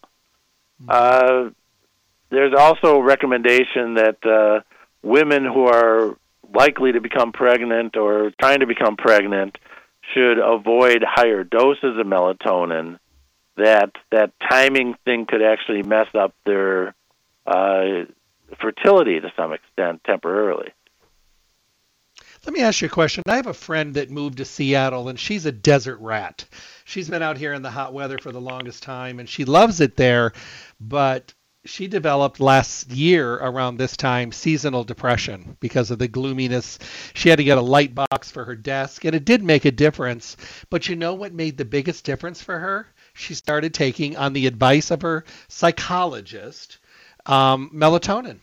[0.81, 0.89] Mm-hmm.
[0.89, 1.49] Uh,
[2.29, 4.61] there's also a recommendation that uh,
[5.01, 6.17] women who are
[6.53, 9.57] likely to become pregnant or trying to become pregnant
[10.13, 12.99] should avoid higher doses of melatonin.
[13.57, 16.95] That that timing thing could actually mess up their
[17.45, 18.05] uh,
[18.59, 20.73] fertility to some extent temporarily.
[22.45, 23.23] Let me ask you a question.
[23.27, 26.45] I have a friend that moved to Seattle and she's a desert rat.
[26.85, 29.79] She's been out here in the hot weather for the longest time and she loves
[29.79, 30.33] it there,
[30.79, 31.33] but
[31.65, 36.79] she developed last year around this time seasonal depression because of the gloominess.
[37.13, 39.71] She had to get a light box for her desk, and it did make a
[39.71, 40.37] difference.
[40.71, 42.87] But you know what made the biggest difference for her?
[43.13, 46.79] She started taking, on the advice of her psychologist,
[47.25, 48.39] um, melatonin.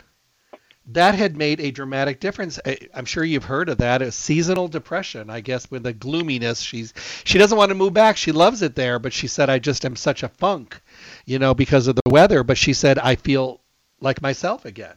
[0.87, 2.59] that had made a dramatic difference.
[2.65, 4.01] I, I'm sure you've heard of that.
[4.01, 6.61] It's seasonal depression, I guess, with the gloominess.
[6.61, 8.17] She's she doesn't want to move back.
[8.17, 10.81] She loves it there, but she said, "I just am such a funk,
[11.25, 13.61] you know, because of the weather." But she said, "I feel
[14.01, 14.95] like myself again."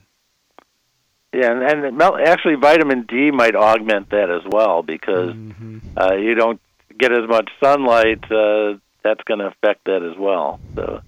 [1.35, 5.79] Yeah, and, and actually, vitamin D might augment that as well because mm-hmm.
[5.97, 6.61] uh, you don't
[6.99, 8.31] get as much sunlight.
[8.31, 10.61] Uh, that's going to affect that as well.
[10.77, 11.01] So,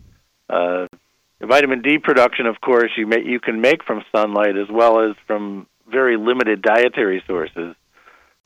[0.48, 0.86] uh,
[1.40, 5.16] vitamin D production, of course, you may, you can make from sunlight as well as
[5.26, 7.74] from very limited dietary sources.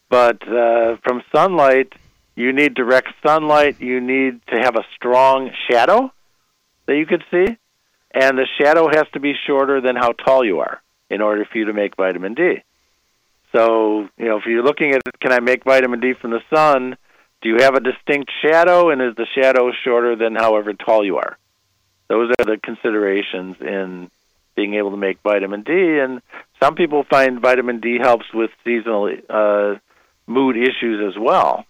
[0.08, 1.92] But uh, from sunlight,
[2.34, 3.80] you need direct sunlight.
[3.80, 6.12] You need to have a strong shadow
[6.86, 7.46] that you could see,
[8.12, 11.58] and the shadow has to be shorter than how tall you are in order for
[11.58, 12.62] you to make vitamin D.
[13.52, 16.96] So, you know, if you're looking at can I make vitamin D from the sun,
[17.42, 21.16] do you have a distinct shadow and is the shadow shorter than however tall you
[21.16, 21.38] are?
[22.08, 24.10] Those are the considerations in
[24.56, 26.20] being able to make vitamin D and
[26.60, 29.76] some people find vitamin D helps with seasonal uh,
[30.26, 31.64] mood issues as well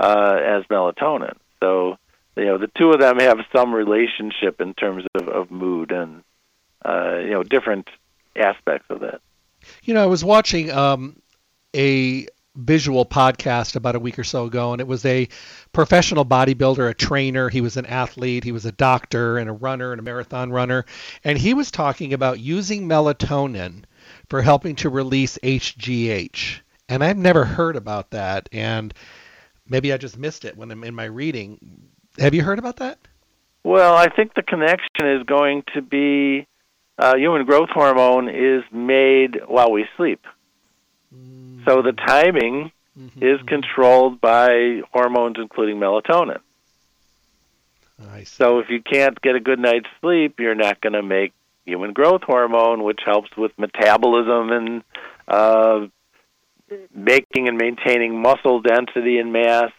[0.00, 1.36] uh, as melatonin.
[1.60, 1.98] So,
[2.36, 6.24] you know, the two of them have some relationship in terms of, of mood and
[6.84, 7.88] uh, you know different
[8.36, 9.20] aspects of that.
[9.84, 11.20] You know, I was watching um,
[11.74, 15.28] a visual podcast about a week or so ago, and it was a
[15.72, 17.48] professional bodybuilder, a trainer.
[17.48, 20.84] He was an athlete, he was a doctor, and a runner, and a marathon runner.
[21.24, 23.84] And he was talking about using melatonin
[24.28, 26.60] for helping to release HGH.
[26.88, 28.92] And I've never heard about that, and
[29.68, 31.88] maybe I just missed it when I'm in my reading.
[32.18, 32.98] Have you heard about that?
[33.64, 36.46] Well, I think the connection is going to be
[36.98, 40.26] uh, human growth hormone is made while we sleep.
[41.14, 41.41] Mm-hmm.
[41.64, 43.22] So the timing mm-hmm.
[43.22, 46.40] is controlled by hormones, including melatonin.
[48.24, 51.32] So if you can't get a good night's sleep, you're not going to make
[51.64, 54.82] human growth hormone, which helps with metabolism and
[55.28, 55.86] uh,
[56.94, 59.70] making and maintaining muscle density and mass.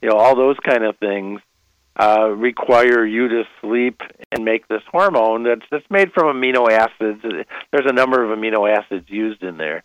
[0.00, 1.40] You know, all those kind of things
[1.96, 4.00] uh, require you to sleep
[4.30, 7.20] and make this hormone that's that's made from amino acids.
[7.22, 9.82] There's a number of amino acids used in there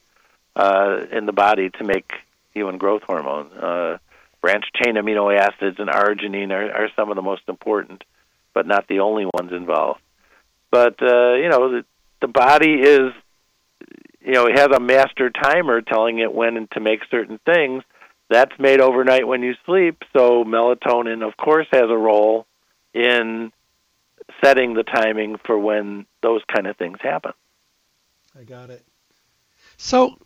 [0.55, 2.11] uh, in the body to make
[2.53, 3.51] human growth hormone.
[3.51, 3.97] Uh,
[4.41, 8.03] branch chain amino acids and arginine are, are some of the most important,
[8.53, 10.01] but not the only ones involved.
[10.69, 11.85] But uh, you know, the,
[12.21, 13.13] the body is,
[14.21, 17.83] you know, it has a master timer telling it when to make certain things
[18.29, 20.03] that's made overnight when you sleep.
[20.13, 22.47] So melatonin, of course, has a role
[22.93, 23.51] in
[24.43, 27.33] setting the timing for when those kind of things happen.
[28.39, 28.83] I got it.
[29.77, 30.17] So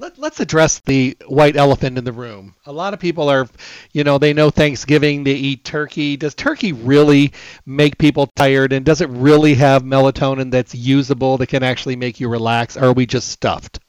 [0.00, 2.54] let, us address the white elephant in the room.
[2.66, 3.46] A lot of people are,
[3.92, 6.16] you know, they know Thanksgiving, they eat turkey.
[6.16, 7.32] Does turkey really
[7.66, 8.72] make people tired?
[8.72, 12.76] And does it really have melatonin that's usable that can actually make you relax?
[12.76, 13.80] Or are we just stuffed?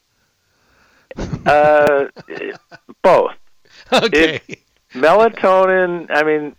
[1.45, 2.05] Uh,
[3.01, 3.33] both.
[3.93, 4.41] okay.
[4.47, 4.59] It,
[4.93, 6.07] melatonin.
[6.09, 6.55] I mean,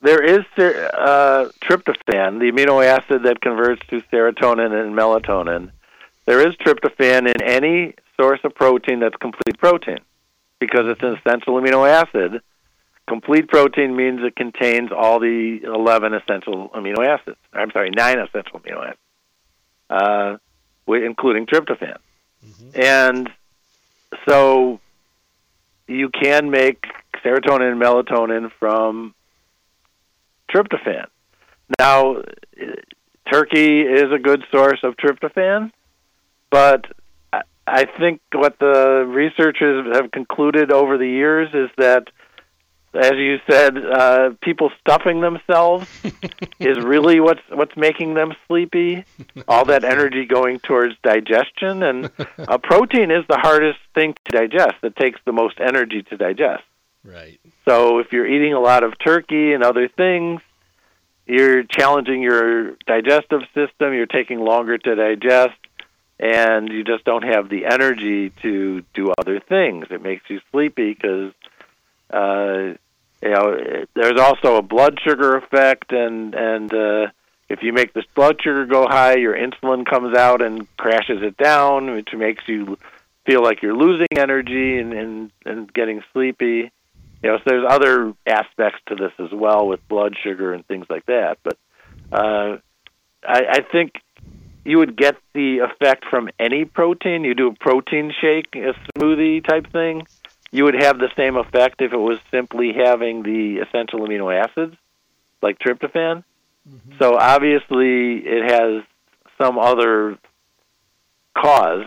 [0.00, 5.72] there is uh, tryptophan, the amino acid that converts to serotonin and melatonin.
[6.26, 10.00] There is tryptophan in any source of protein that's complete protein
[10.58, 12.40] because it's an essential amino acid.
[13.06, 17.36] Complete protein means it contains all the 11 essential amino acids.
[17.52, 18.98] I'm sorry, nine essential amino acids,
[19.90, 20.36] uh,
[20.88, 21.98] including tryptophan.
[22.44, 22.80] Mm-hmm.
[22.80, 23.30] And
[24.28, 24.80] so
[25.86, 26.84] you can make
[27.24, 29.14] serotonin and melatonin from
[30.50, 31.06] tryptophan.
[31.78, 32.22] Now,
[33.30, 35.72] turkey is a good source of tryptophan,
[36.50, 36.86] but
[37.66, 42.08] I think what the researchers have concluded over the years is that
[42.96, 45.88] as you said, uh, people stuffing themselves
[46.58, 49.04] is really what's what's making them sleepy.
[49.46, 54.76] All that energy going towards digestion, and a protein is the hardest thing to digest.
[54.82, 56.64] It takes the most energy to digest.
[57.04, 57.38] Right.
[57.68, 60.40] So if you're eating a lot of turkey and other things,
[61.26, 63.94] you're challenging your digestive system.
[63.94, 65.58] You're taking longer to digest,
[66.18, 69.86] and you just don't have the energy to do other things.
[69.90, 71.32] It makes you sleepy because
[72.10, 72.74] uh,
[73.22, 77.06] you know, it, there's also a blood sugar effect, and and uh,
[77.48, 81.36] if you make the blood sugar go high, your insulin comes out and crashes it
[81.36, 82.78] down, which makes you
[83.24, 86.70] feel like you're losing energy and and, and getting sleepy.
[87.22, 90.86] You know, so there's other aspects to this as well with blood sugar and things
[90.90, 91.38] like that.
[91.42, 91.58] But
[92.12, 92.58] uh,
[93.26, 93.94] I, I think
[94.66, 97.24] you would get the effect from any protein.
[97.24, 100.06] You do a protein shake, a smoothie type thing
[100.56, 104.76] you would have the same effect if it was simply having the essential amino acids,
[105.42, 106.24] like tryptophan.
[106.68, 106.98] Mm-hmm.
[106.98, 108.82] So obviously, it has
[109.38, 110.16] some other
[111.36, 111.84] cause,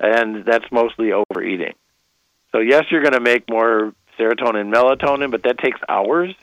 [0.00, 1.74] and that's mostly overeating.
[2.50, 6.34] So yes, you're going to make more serotonin, melatonin, but that takes hours.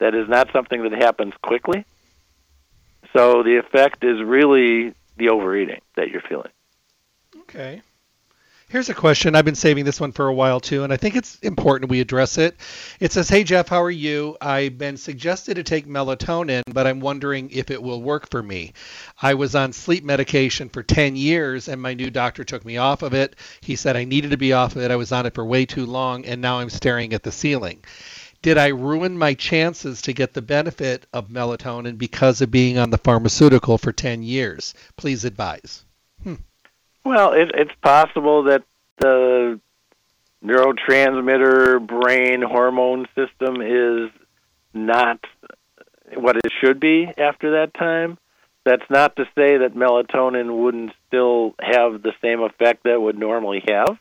[0.00, 1.84] That is not something that happens quickly.
[3.16, 6.50] So the effect is really the overeating that you're feeling.
[7.40, 7.80] Okay.
[8.68, 9.34] Here's a question.
[9.34, 12.00] I've been saving this one for a while too, and I think it's important we
[12.00, 12.56] address it.
[13.00, 14.36] It says, Hey Jeff, how are you?
[14.40, 18.74] I've been suggested to take melatonin, but I'm wondering if it will work for me.
[19.22, 23.02] I was on sleep medication for 10 years, and my new doctor took me off
[23.02, 23.36] of it.
[23.62, 24.90] He said I needed to be off of it.
[24.90, 27.82] I was on it for way too long, and now I'm staring at the ceiling.
[28.42, 32.90] Did I ruin my chances to get the benefit of melatonin because of being on
[32.90, 34.74] the pharmaceutical for 10 years?
[34.96, 35.84] Please advise.
[36.22, 36.34] Hmm.
[37.04, 38.62] Well, it, it's possible that
[38.98, 39.60] the
[40.44, 44.10] neurotransmitter brain hormone system is
[44.72, 45.24] not
[46.14, 48.18] what it should be after that time.
[48.64, 53.62] That's not to say that melatonin wouldn't still have the same effect that would normally
[53.68, 53.98] have.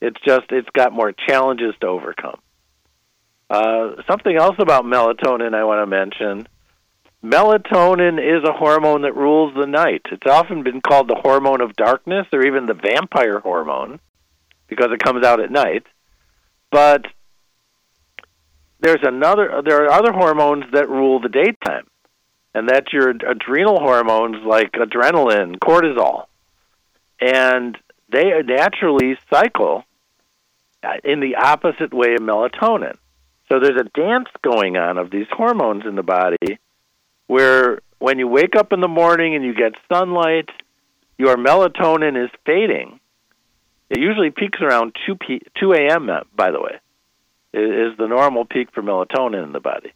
[0.00, 2.40] It's just it's got more challenges to overcome.
[3.48, 6.48] Uh, something else about melatonin I want to mention
[7.26, 10.02] Melatonin is a hormone that rules the night.
[10.12, 13.98] It's often been called the hormone of darkness or even the vampire hormone
[14.68, 15.84] because it comes out at night.
[16.70, 17.06] But
[18.78, 21.88] there's another there are other hormones that rule the daytime.
[22.54, 26.26] And that's your adrenal hormones like adrenaline, cortisol.
[27.20, 27.76] And
[28.08, 29.84] they naturally cycle
[31.02, 32.96] in the opposite way of melatonin.
[33.48, 36.58] So there's a dance going on of these hormones in the body
[37.26, 40.50] where when you wake up in the morning and you get sunlight,
[41.16, 43.00] your melatonin is fading.
[43.88, 46.10] It usually peaks around 2 p 2 a.m.
[46.34, 46.80] by the way.
[47.52, 49.92] Is the normal peak for melatonin in the body.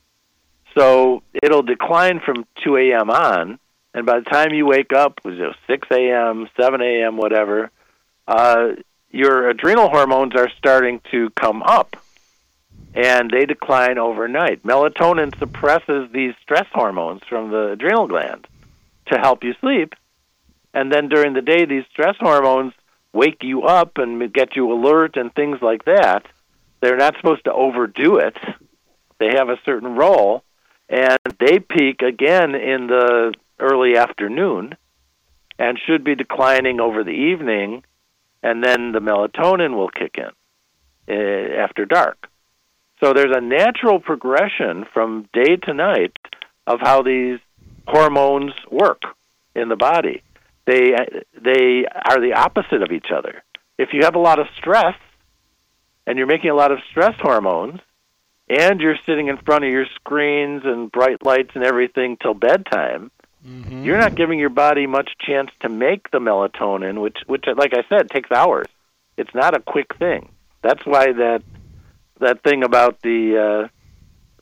[0.79, 3.11] So it'll decline from 2 a.m.
[3.11, 3.59] on,
[3.93, 7.71] and by the time you wake up, you know, 6 a.m., 7 a.m., whatever,
[8.29, 8.69] uh,
[9.11, 11.97] your adrenal hormones are starting to come up
[12.95, 14.63] and they decline overnight.
[14.63, 18.47] Melatonin suppresses these stress hormones from the adrenal gland
[19.07, 19.95] to help you sleep.
[20.75, 22.73] And then during the day, these stress hormones
[23.13, 26.27] wake you up and get you alert and things like that.
[26.81, 28.37] They're not supposed to overdo it.
[29.19, 30.45] They have a certain role,
[30.89, 34.77] and they peak again in the early afternoon
[35.59, 37.85] and should be declining over the evening,
[38.43, 40.31] and then the melatonin will kick in
[41.15, 42.30] uh, after dark.
[43.01, 46.17] So there's a natural progression from day to night
[46.67, 47.39] of how these
[47.87, 49.03] hormones work
[49.55, 50.23] in the body.
[50.67, 50.93] They
[51.35, 53.43] they are the opposite of each other.
[53.79, 54.97] If you have a lot of stress
[56.07, 57.81] and you're making a lot of stress hormones
[58.49, 63.11] and you're sitting in front of your screens and bright lights and everything till bedtime,
[63.47, 63.83] mm-hmm.
[63.83, 67.83] you're not giving your body much chance to make the melatonin, which which like I
[67.89, 68.67] said takes hours.
[69.17, 70.31] It's not a quick thing.
[70.63, 71.43] That's why that
[72.21, 73.69] that thing about the uh,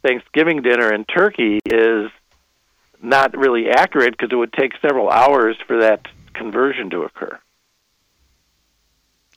[0.02, 2.10] Thanksgiving dinner in Turkey is
[3.02, 7.38] not really accurate because it would take several hours for that conversion to occur.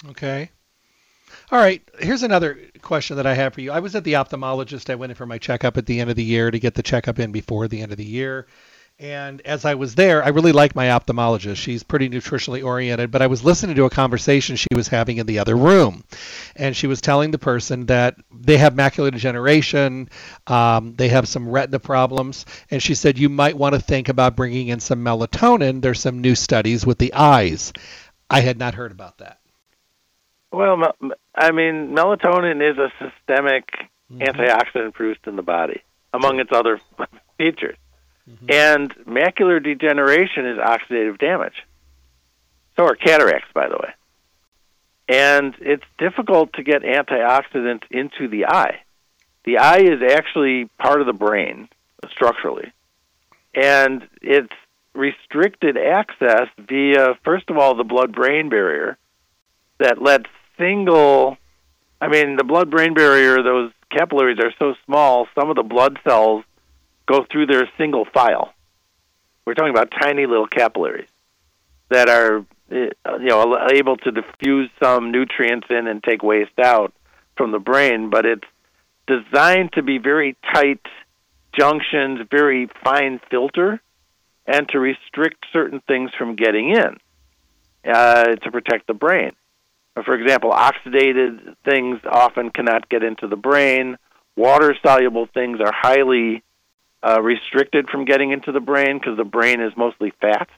[0.10, 0.50] Okay.
[1.52, 1.82] All right.
[2.00, 3.72] Here's another question that I have for you.
[3.72, 4.90] I was at the ophthalmologist.
[4.90, 6.84] I went in for my checkup at the end of the year to get the
[6.84, 8.48] checkup in before the end of the year.
[9.02, 11.56] And as I was there, I really like my ophthalmologist.
[11.56, 15.26] She's pretty nutritionally oriented, but I was listening to a conversation she was having in
[15.26, 16.04] the other room.
[16.56, 20.08] And she was telling the person that they have macular degeneration,
[20.46, 22.46] um, they have some retina problems.
[22.70, 25.82] And she said, You might want to think about bringing in some melatonin.
[25.82, 27.74] There's some new studies with the eyes.
[28.30, 29.40] I had not heard about that.
[30.52, 30.78] Well,
[31.34, 33.68] I mean, melatonin is a systemic
[34.14, 34.22] mm-hmm.
[34.22, 35.82] antioxidant produced in the body,
[36.14, 36.80] among its other
[37.40, 37.78] features.
[38.32, 38.46] Mm-hmm.
[38.50, 41.64] And macular degeneration is oxidative damage.
[42.78, 43.94] So are cataracts, by the way.
[45.08, 48.82] And it's difficult to get antioxidants into the eye.
[49.44, 51.68] The eye is actually part of the brain
[52.12, 52.72] structurally.
[53.54, 54.54] And it's
[54.94, 58.98] restricted access via, first of all, the blood brain barrier
[59.80, 61.38] that lets single,
[62.00, 66.00] I mean, the blood brain barrier, those capillaries are so small, some of the blood
[66.08, 66.46] cells
[67.12, 68.54] go through there single file.
[69.46, 71.10] We're talking about tiny little capillaries
[71.90, 76.94] that are eh, you know able to diffuse some nutrients in and take waste out
[77.36, 78.48] from the brain, but it's
[79.08, 80.86] designed to be very tight
[81.54, 83.82] junctions, very fine filter,
[84.46, 86.98] and to restrict certain things from getting in
[87.92, 89.32] uh, to protect the brain.
[90.06, 93.98] For example, oxidated things often cannot get into the brain.
[94.38, 96.44] Water soluble things are highly
[97.04, 100.50] uh, restricted from getting into the brain because the brain is mostly fat.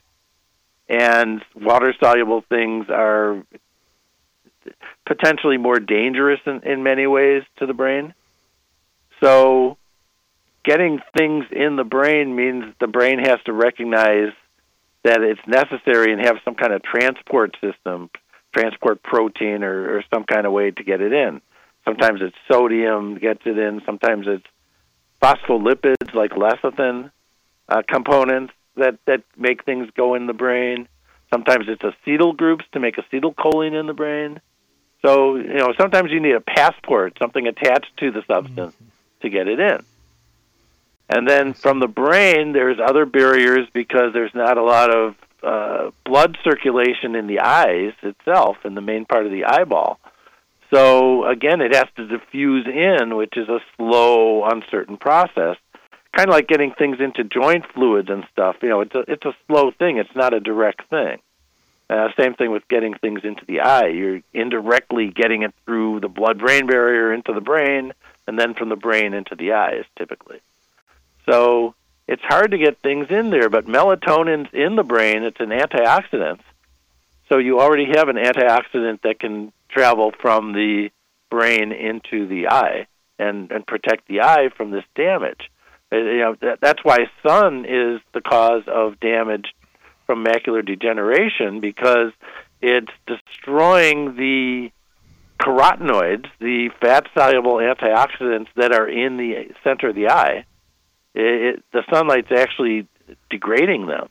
[0.88, 3.42] and water soluble things are
[5.06, 8.14] potentially more dangerous in, in many ways to the brain.
[9.22, 9.78] So,
[10.64, 14.32] getting things in the brain means the brain has to recognize
[15.04, 18.10] that it's necessary and have some kind of transport system,
[18.52, 21.40] transport protein or, or some kind of way to get it in.
[21.84, 23.82] Sometimes it's sodium gets it in.
[23.84, 24.46] Sometimes it's
[25.24, 27.10] phospholipids like lecithin
[27.68, 30.86] uh, components that, that make things go in the brain.
[31.32, 34.40] Sometimes it's acetyl groups to make acetylcholine in the brain.
[35.00, 39.20] So, you know, sometimes you need a passport, something attached to the substance mm-hmm.
[39.22, 39.84] to get it in.
[41.08, 45.90] And then from the brain, there's other barriers because there's not a lot of uh,
[46.04, 49.98] blood circulation in the eyes itself, in the main part of the eyeball.
[50.70, 55.56] So again, it has to diffuse in, which is a slow, uncertain process.
[56.12, 58.56] Kind of like getting things into joint fluids and stuff.
[58.62, 59.98] You know, it's a it's a slow thing.
[59.98, 61.18] It's not a direct thing.
[61.90, 63.88] Uh, same thing with getting things into the eye.
[63.88, 67.92] You're indirectly getting it through the blood-brain barrier into the brain,
[68.26, 70.40] and then from the brain into the eyes, typically.
[71.28, 71.74] So
[72.08, 73.50] it's hard to get things in there.
[73.50, 75.24] But melatonin's in the brain.
[75.24, 76.40] It's an antioxidant.
[77.28, 80.90] So you already have an antioxidant that can travel from the
[81.30, 82.86] brain into the eye
[83.18, 85.50] and, and protect the eye from this damage.
[85.92, 89.54] Uh, you know that, that's why sun is the cause of damage
[90.06, 92.12] from macular degeneration because
[92.60, 94.70] it's destroying the
[95.40, 100.44] carotenoids, the fat soluble antioxidants that are in the center of the eye.
[101.14, 102.86] It, it, the sunlight's actually
[103.30, 104.08] degrading them,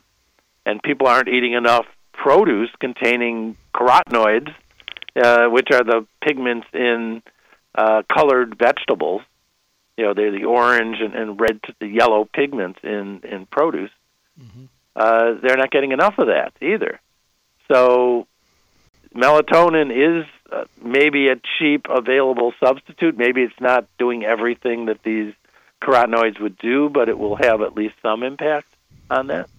[0.65, 4.53] and people aren't eating enough produce containing carotenoids,
[5.15, 7.21] uh, which are the pigments in
[7.75, 9.21] uh, colored vegetables.
[9.97, 13.91] You know, they're the orange and, and red, the yellow pigments in in produce.
[14.41, 16.99] Mm-hmm uh, they're not getting enough of that either.
[17.67, 18.27] So
[19.15, 23.17] melatonin is uh, maybe a cheap available substitute.
[23.17, 25.33] Maybe it's not doing everything that these
[25.81, 28.67] carotenoids would do, but it will have at least some impact
[29.09, 29.49] on that.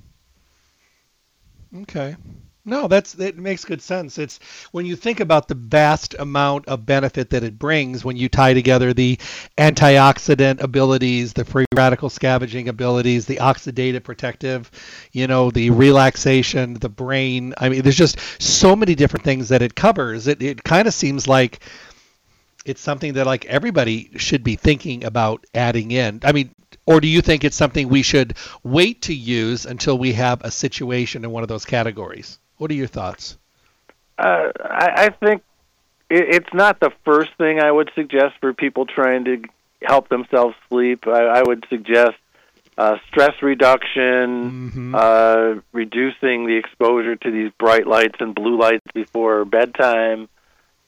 [1.83, 2.17] Okay.
[2.67, 4.17] No, that's it makes good sense.
[4.17, 4.41] It's
[4.73, 8.55] when you think about the vast amount of benefit that it brings when you tie
[8.55, 9.19] together the
[9.59, 14.71] antioxidant abilities, the free radical scavenging abilities, the oxidative protective,
[15.13, 17.53] you know, the relaxation, the brain.
[17.59, 20.27] I mean, there's just so many different things that it covers.
[20.27, 21.61] It it kind of seems like
[22.65, 26.21] it's something that like everybody should be thinking about adding in.
[26.25, 26.55] I mean,
[26.87, 30.51] or do you think it's something we should wait to use until we have a
[30.51, 32.39] situation in one of those categories?
[32.59, 33.39] What are your thoughts?
[34.19, 35.43] Uh, I, I think
[36.11, 39.43] it, it's not the first thing I would suggest for people trying to
[39.83, 41.07] help themselves sleep.
[41.07, 42.17] I, I would suggest
[42.77, 44.95] uh, stress reduction, mm-hmm.
[44.95, 50.29] uh, reducing the exposure to these bright lights and blue lights before bedtime.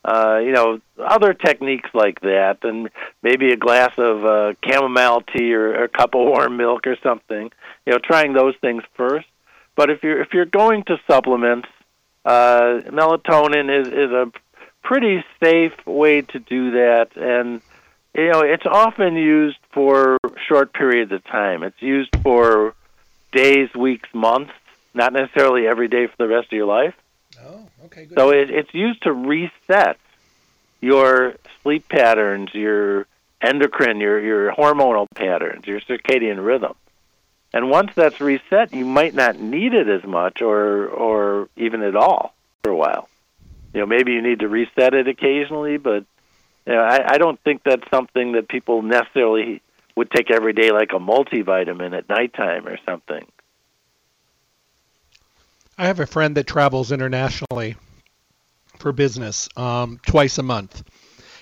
[0.03, 2.89] Uh, you know, other techniques like that, and
[3.23, 6.95] maybe a glass of uh, chamomile tea or, or a cup of warm milk or
[7.03, 7.51] something.
[7.85, 9.27] You know, trying those things first.
[9.77, 11.69] But if you're if you're going to supplements,
[12.25, 14.31] uh, melatonin is is a
[14.83, 17.61] pretty safe way to do that, and
[18.15, 20.17] you know it's often used for
[20.49, 21.61] short periods of time.
[21.61, 22.73] It's used for
[23.31, 24.51] days, weeks, months,
[24.95, 26.95] not necessarily every day for the rest of your life.
[27.39, 28.17] Oh, okay, good.
[28.17, 29.99] So it, it's used to reset
[30.81, 33.05] your sleep patterns, your
[33.43, 36.73] endocrine, your your hormonal patterns, your circadian rhythm.
[37.53, 41.95] And once that's reset, you might not need it as much or or even at
[41.95, 42.33] all
[42.63, 43.09] for a while.
[43.73, 46.05] You know, maybe you need to reset it occasionally, but
[46.65, 49.61] you know, I, I don't think that's something that people necessarily
[49.95, 53.25] would take every day like a multivitamin at nighttime or something.
[55.77, 57.75] I have a friend that travels internationally
[58.77, 60.83] for business um, twice a month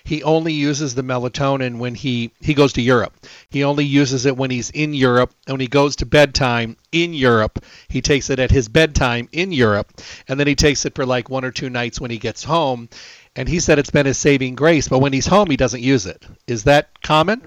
[0.05, 3.13] he only uses the melatonin when he he goes to Europe.
[3.49, 5.33] He only uses it when he's in Europe.
[5.47, 9.51] And when he goes to bedtime in Europe, he takes it at his bedtime in
[9.51, 9.91] Europe,
[10.27, 12.87] and then he takes it for like one or two nights when he gets home.
[13.35, 16.05] And he said it's been his saving grace, but when he's home, he doesn't use
[16.05, 16.23] it.
[16.47, 17.41] Is that common?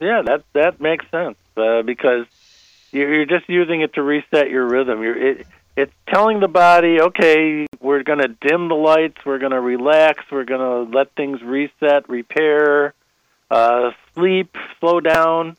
[0.00, 2.26] Yeah, that that makes sense uh, because
[2.92, 5.02] you're, just using it to reset your rhythm.
[5.02, 5.46] You're it,
[5.78, 10.24] it's telling the body, okay, we're going to dim the lights, we're going to relax,
[10.28, 12.94] we're going to let things reset, repair,
[13.48, 15.56] uh, sleep, slow down.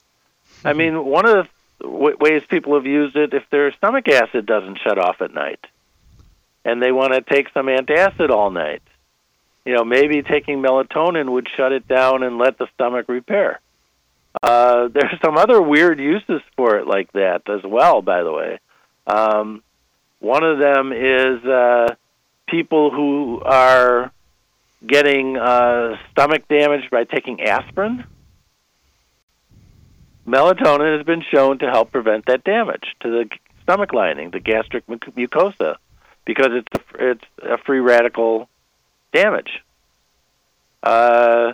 [0.65, 1.47] I mean, one of
[1.79, 5.33] the w- ways people have used it, if their stomach acid doesn't shut off at
[5.33, 5.65] night,
[6.65, 8.81] and they want to take some antacid all night,
[9.63, 13.61] you know, maybe taking melatonin would shut it down and let the stomach repair.
[14.43, 18.59] Uh, there's some other weird uses for it like that as well, by the way.
[19.07, 19.63] Um,
[20.19, 21.95] One of them is uh,
[22.47, 24.11] people who are
[24.85, 28.05] getting uh, stomach damage by taking aspirin.
[30.27, 33.29] Melatonin has been shown to help prevent that damage to the
[33.63, 35.75] stomach lining, the gastric mucosa,
[36.25, 38.47] because it's a, it's a free radical
[39.13, 39.49] damage.
[40.83, 41.53] Uh,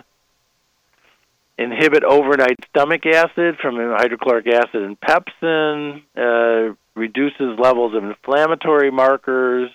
[1.58, 9.70] inhibit overnight stomach acid from hydrochloric acid and pepsin, uh, reduces levels of inflammatory markers,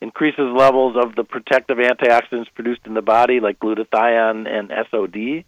[0.00, 5.44] increases levels of the protective antioxidants produced in the body like glutathione and SOD.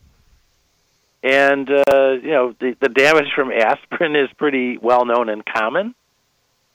[1.23, 5.95] And uh, you know the, the damage from aspirin is pretty well known and common.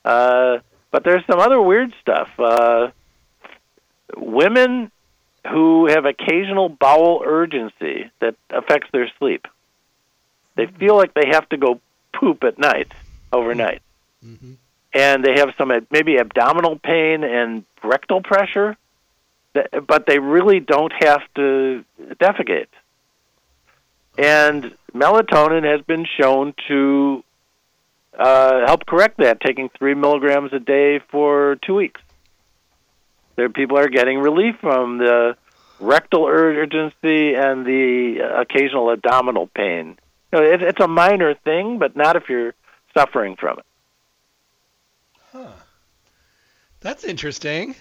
[0.03, 0.57] Uh,
[0.91, 2.29] but there's some other weird stuff.
[2.37, 2.91] Uh,
[4.17, 4.91] women
[5.49, 9.47] who have occasional bowel urgency that affects their sleep.
[10.55, 11.79] They feel like they have to go
[12.13, 12.91] poop at night,
[13.31, 13.81] overnight.
[14.25, 14.53] Mm-hmm.
[14.93, 18.77] And they have some maybe abdominal pain and rectal pressure,
[19.53, 22.67] but they really don't have to defecate.
[24.17, 27.23] And melatonin has been shown to
[28.17, 32.01] uh, help correct that, taking three milligrams a day for two weeks.
[33.35, 35.35] There, people are getting relief from the
[35.79, 39.97] rectal urgency and the occasional abdominal pain.
[40.31, 42.53] You know, it, it's a minor thing, but not if you're
[42.95, 43.65] suffering from it.
[45.33, 45.51] Huh.
[46.81, 47.75] That's interesting.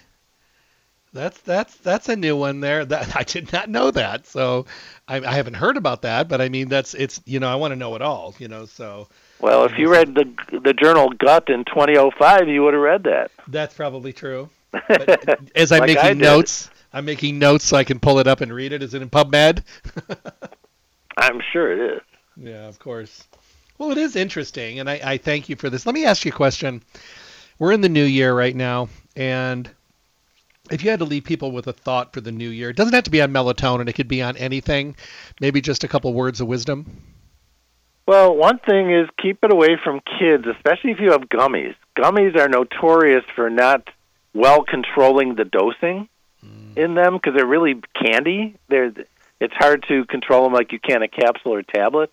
[1.13, 2.83] That's that's that's a new one there.
[2.83, 4.25] That I did not know that.
[4.25, 4.65] So
[5.07, 7.71] I, I haven't heard about that, but I mean that's it's you know I want
[7.71, 8.33] to know it all.
[8.39, 9.07] You know so.
[9.39, 13.31] Well, if you read the the journal Gut in 2005, you would have read that.
[13.47, 14.49] That's probably true.
[14.87, 18.41] But as I'm like making notes, I'm making notes so I can pull it up
[18.41, 18.81] and read it.
[18.81, 19.63] Is it in PubMed?
[21.17, 22.01] I'm sure it is.
[22.35, 23.27] Yeah, of course.
[23.77, 25.85] Well, it is interesting, and I, I thank you for this.
[25.85, 26.81] Let me ask you a question.
[27.63, 29.71] We're in the new year right now, and
[30.69, 32.93] if you had to leave people with a thought for the new year, it doesn't
[32.93, 33.87] have to be on melatonin.
[33.87, 34.97] It could be on anything.
[35.39, 37.01] Maybe just a couple words of wisdom.
[38.05, 41.73] Well, one thing is keep it away from kids, especially if you have gummies.
[41.97, 43.87] Gummies are notorious for not
[44.33, 46.09] well controlling the dosing
[46.45, 46.77] mm.
[46.77, 48.57] in them because they're really candy.
[48.67, 48.91] They're
[49.39, 52.11] it's hard to control them like you can a capsule or tablet.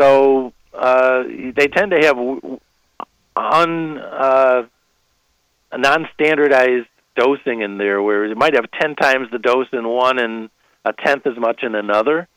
[0.00, 2.60] So uh, they tend to have
[3.38, 4.66] un uh,
[5.76, 10.50] non-standardized dosing in there, where you might have ten times the dose in one and
[10.84, 12.28] a tenth as much in another.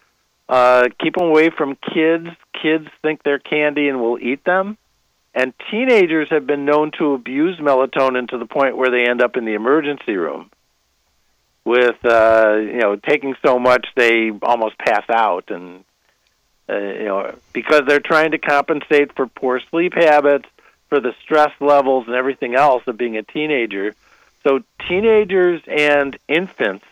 [0.49, 2.27] Uh, keep them away from kids.
[2.61, 4.77] Kids think they're candy and will eat them.
[5.33, 9.37] And teenagers have been known to abuse melatonin to the point where they end up
[9.37, 10.51] in the emergency room
[11.63, 15.83] with uh, you know taking so much they almost pass out and
[16.67, 20.49] uh, you know because they're trying to compensate for poor sleep habits,
[20.91, 23.95] for the stress levels and everything else of being a teenager.
[24.43, 26.83] So teenagers and infants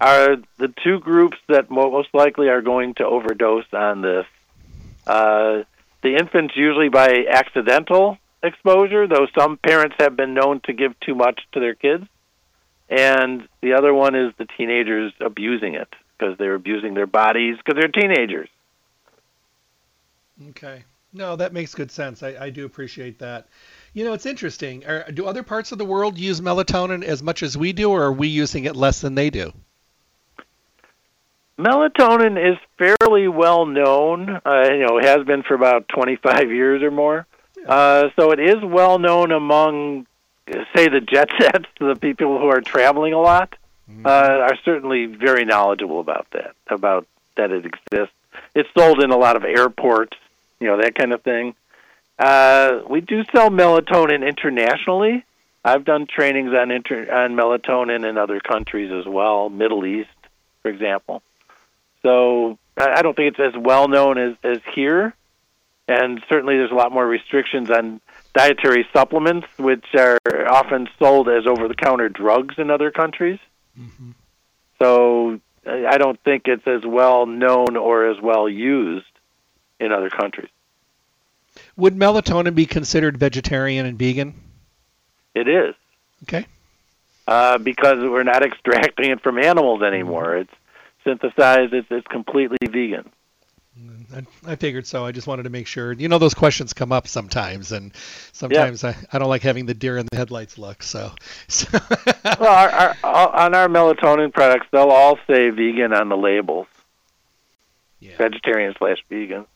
[0.00, 4.26] are the two groups that most likely are going to overdose on this.
[5.08, 5.64] Uh,
[6.02, 11.16] the infants usually by accidental exposure, though some parents have been known to give too
[11.16, 12.06] much to their kids.
[12.88, 17.74] And the other one is the teenagers abusing it because they're abusing their bodies because
[17.74, 18.48] they're teenagers.
[20.50, 20.84] Okay.
[21.16, 22.22] No, that makes good sense.
[22.22, 23.48] I, I do appreciate that.
[23.94, 24.84] You know, it's interesting.
[24.84, 28.02] Are, do other parts of the world use melatonin as much as we do, or
[28.02, 29.50] are we using it less than they do?
[31.58, 34.28] Melatonin is fairly well known.
[34.44, 37.26] Uh, you know, it has been for about 25 years or more.
[37.66, 40.06] Uh, so it is well known among,
[40.76, 43.54] say, the jet sets, the people who are traveling a lot,
[43.90, 44.04] mm-hmm.
[44.04, 47.06] uh, are certainly very knowledgeable about that, about
[47.38, 48.14] that it exists.
[48.54, 50.18] It's sold in a lot of airports,
[50.60, 51.54] you know, that kind of thing.
[52.18, 55.24] Uh, we do sell melatonin internationally.
[55.64, 60.08] I've done trainings on inter- on melatonin in other countries as well, Middle East,
[60.62, 61.22] for example.
[62.02, 65.14] So I don't think it's as well known as, as here.
[65.88, 68.00] And certainly there's a lot more restrictions on
[68.32, 73.38] dietary supplements, which are often sold as over the counter drugs in other countries.
[73.78, 74.10] Mm-hmm.
[74.80, 79.06] So I don't think it's as well known or as well used
[79.80, 80.48] in other countries.
[81.76, 84.34] Would melatonin be considered vegetarian and vegan?
[85.34, 85.74] It is.
[86.24, 86.46] Okay.
[87.26, 90.34] Uh, because we're not extracting it from animals anymore.
[90.34, 90.40] Mm-hmm.
[90.42, 90.52] It's
[91.04, 91.72] synthesized.
[91.72, 93.10] It's it's completely vegan.
[94.14, 95.04] I, I figured so.
[95.04, 95.92] I just wanted to make sure.
[95.92, 97.92] You know, those questions come up sometimes, and
[98.32, 100.82] sometimes I, I don't like having the deer in the headlights look.
[100.82, 101.12] So,
[101.48, 101.68] so.
[102.40, 106.66] well, our, our, on our melatonin products, they'll all say vegan on the labels.
[108.00, 108.16] Yeah.
[108.16, 109.46] Vegetarian slash vegan.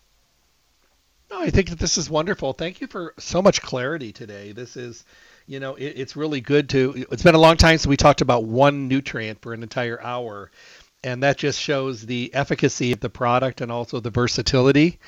[1.31, 2.53] No, I think that this is wonderful.
[2.53, 4.53] Thank you for so much clarity today.
[4.53, 5.05] This is
[5.51, 7.07] you know, it, it's really good to.
[7.11, 10.53] It's been a long time since we talked about one nutrient for an entire hour,
[11.03, 15.01] and that just shows the efficacy of the product and also the versatility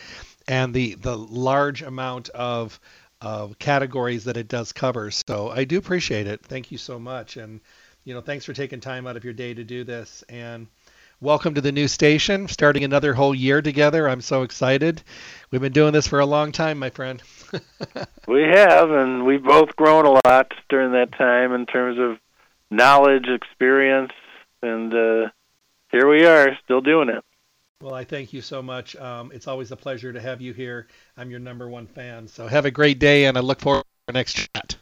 [0.48, 2.80] and the the large amount of
[3.20, 5.12] of categories that it does cover.
[5.12, 6.44] So I do appreciate it.
[6.44, 7.60] Thank you so much, and
[8.02, 10.24] you know, thanks for taking time out of your day to do this.
[10.28, 10.66] And
[11.22, 14.08] welcome to the new station, starting another whole year together.
[14.08, 15.02] I'm so excited.
[15.50, 17.22] We've been doing this for a long time, my friend.
[18.26, 22.18] we have, and we've both grown a lot during that time in terms of
[22.70, 24.12] knowledge, experience,
[24.62, 25.28] and uh,
[25.92, 27.22] here we are, still doing it.
[27.80, 28.96] Well, I thank you so much.
[28.96, 30.88] Um, it's always a pleasure to have you here.
[31.16, 32.26] I'm your number one fan.
[32.26, 34.76] So have a great day, and I look forward to our next chat.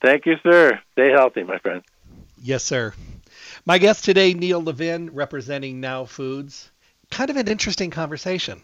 [0.00, 0.80] Thank you, sir.
[0.92, 1.82] Stay healthy, my friend.
[2.40, 2.94] Yes, sir.
[3.64, 6.70] My guest today, Neil Levin, representing Now Foods.
[7.10, 8.62] Kind of an interesting conversation.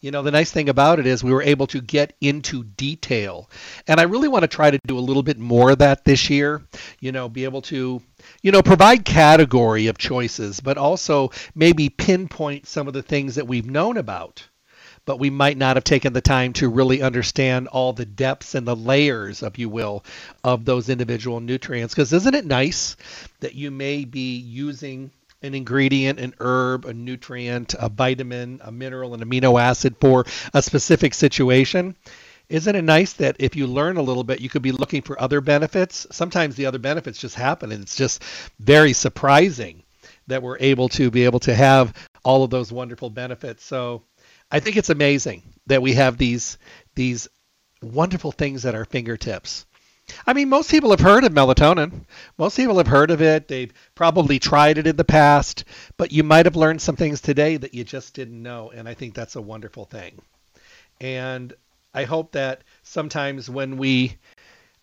[0.00, 3.48] You know, the nice thing about it is we were able to get into detail.
[3.86, 6.28] And I really want to try to do a little bit more of that this
[6.28, 6.62] year.
[7.00, 8.02] You know, be able to,
[8.42, 13.46] you know, provide category of choices, but also maybe pinpoint some of the things that
[13.46, 14.48] we've known about
[15.04, 18.66] but we might not have taken the time to really understand all the depths and
[18.66, 20.04] the layers, if you will,
[20.44, 21.94] of those individual nutrients.
[21.94, 22.96] Because isn't it nice
[23.40, 25.10] that you may be using
[25.42, 30.24] an ingredient, an herb, a nutrient, a vitamin, a mineral, an amino acid for
[30.54, 31.96] a specific situation.
[32.48, 35.20] Isn't it nice that if you learn a little bit, you could be looking for
[35.20, 36.06] other benefits?
[36.10, 38.22] Sometimes the other benefits just happen, and it's just
[38.60, 39.82] very surprising
[40.26, 41.92] that we're able to be able to have
[42.24, 43.64] all of those wonderful benefits.
[43.64, 44.02] So
[44.52, 46.58] I think it's amazing that we have these
[46.94, 47.26] these
[47.82, 49.66] wonderful things at our fingertips.
[50.26, 52.04] I mean, most people have heard of melatonin.
[52.36, 53.48] Most people have heard of it.
[53.48, 55.64] They've probably tried it in the past,
[55.96, 58.70] but you might have learned some things today that you just didn't know.
[58.70, 60.20] And I think that's a wonderful thing.
[61.00, 61.54] And
[61.94, 64.16] I hope that sometimes when we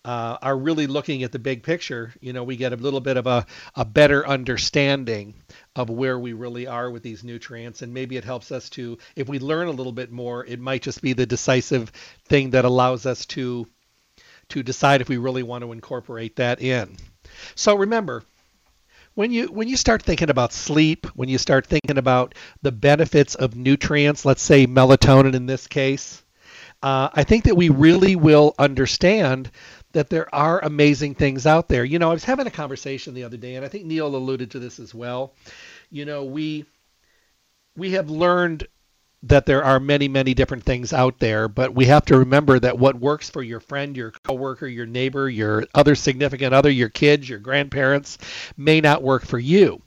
[0.06, 3.18] uh, are really looking at the big picture, you know, we get a little bit
[3.18, 3.46] of a,
[3.76, 5.34] a better understanding
[5.76, 7.82] of where we really are with these nutrients.
[7.82, 10.82] And maybe it helps us to, if we learn a little bit more, it might
[10.82, 11.92] just be the decisive
[12.26, 13.68] thing that allows us to
[14.50, 16.98] to decide if we really want to incorporate that in.
[17.54, 18.24] So remember,
[19.14, 23.36] when you when you start thinking about sleep, when you start thinking about the benefits
[23.36, 26.24] of nutrients, let's say melatonin in this case,
[26.82, 29.52] uh, I think that we really will understand
[29.92, 31.84] that there are amazing things out there.
[31.84, 34.52] You know, I was having a conversation the other day, and I think Neil alluded
[34.52, 35.34] to this as well.
[35.90, 36.66] You know, we
[37.76, 38.68] we have learned
[39.24, 42.78] that there are many, many different things out there, but we have to remember that
[42.78, 47.28] what works for your friend, your coworker, your neighbor, your other significant other, your kids,
[47.28, 48.18] your grandparents
[48.56, 49.82] may not work for you.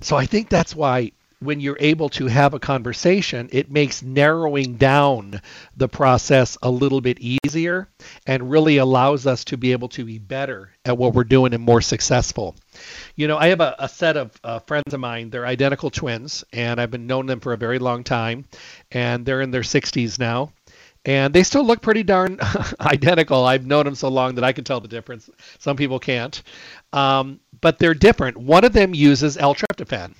[0.00, 4.74] So I think that's why when you're able to have a conversation, it makes narrowing
[4.74, 5.40] down
[5.76, 7.88] the process a little bit easier
[8.26, 11.62] and really allows us to be able to be better at what we're doing and
[11.62, 12.56] more successful.
[13.14, 15.30] You know, I have a, a set of uh, friends of mine.
[15.30, 18.44] They're identical twins, and I've been known them for a very long time,
[18.90, 20.52] and they're in their 60s now.
[21.04, 22.38] And they still look pretty darn
[22.80, 23.44] identical.
[23.44, 25.30] I've known them so long that I can tell the difference.
[25.58, 26.42] Some people can't.
[26.92, 28.36] Um, but they're different.
[28.36, 30.14] One of them uses L-tryptophan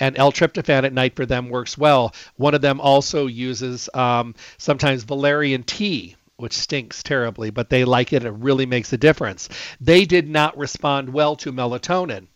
[0.00, 2.14] and L-tryptophan at night for them works well.
[2.36, 8.12] One of them also uses um, sometimes valerian tea, which stinks terribly, but they like
[8.12, 8.24] it.
[8.24, 9.48] It really makes a difference.
[9.80, 12.26] They did not respond well to melatonin.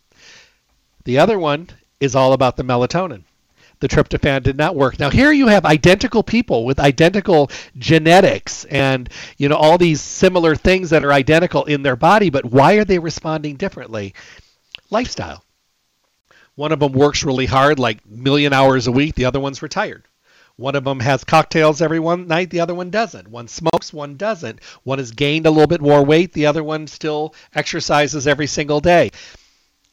[1.03, 3.23] The other one is all about the melatonin.
[3.79, 4.99] The tryptophan did not work.
[4.99, 10.55] Now here you have identical people with identical genetics and you know all these similar
[10.55, 14.13] things that are identical in their body, but why are they responding differently?
[14.89, 15.44] Lifestyle.
[16.55, 19.15] One of them works really hard, like million hours a week.
[19.15, 20.03] The other one's retired.
[20.57, 22.49] One of them has cocktails every one night.
[22.49, 23.27] The other one doesn't.
[23.27, 23.91] One smokes.
[23.91, 24.61] One doesn't.
[24.83, 26.31] One has gained a little bit more weight.
[26.31, 29.11] The other one still exercises every single day.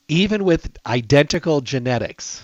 [0.07, 2.43] Even with identical genetics,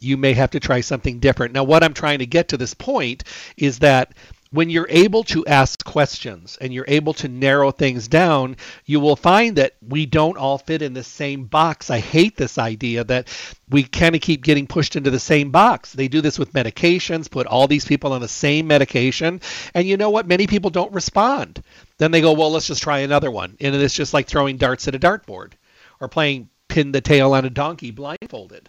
[0.00, 1.52] you may have to try something different.
[1.52, 3.24] Now, what I'm trying to get to this point
[3.56, 4.14] is that
[4.50, 9.16] when you're able to ask questions and you're able to narrow things down, you will
[9.16, 11.90] find that we don't all fit in the same box.
[11.90, 13.28] I hate this idea that
[13.68, 15.92] we kind of keep getting pushed into the same box.
[15.92, 19.40] They do this with medications, put all these people on the same medication,
[19.74, 20.26] and you know what?
[20.26, 21.62] Many people don't respond.
[21.98, 23.56] Then they go, well, let's just try another one.
[23.60, 25.52] And it's just like throwing darts at a dartboard
[26.00, 28.68] or playing pin the tail on a donkey blindfolded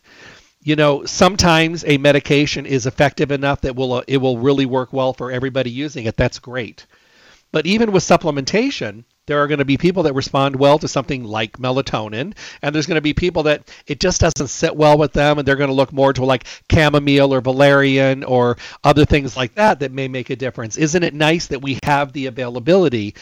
[0.62, 4.92] you know, sometimes a medication is effective enough that will uh, it will really work
[4.92, 6.18] well for everybody using it.
[6.18, 6.86] That's great.
[7.52, 11.24] But even with supplementation, there are going to be people that respond well to something
[11.24, 15.14] like melatonin, and there's going to be people that it just doesn't sit well with
[15.14, 19.36] them, and they're going to look more to like chamomile or valerian or other things
[19.36, 20.78] like that that may make a difference.
[20.78, 23.16] Isn't it nice that we have the availability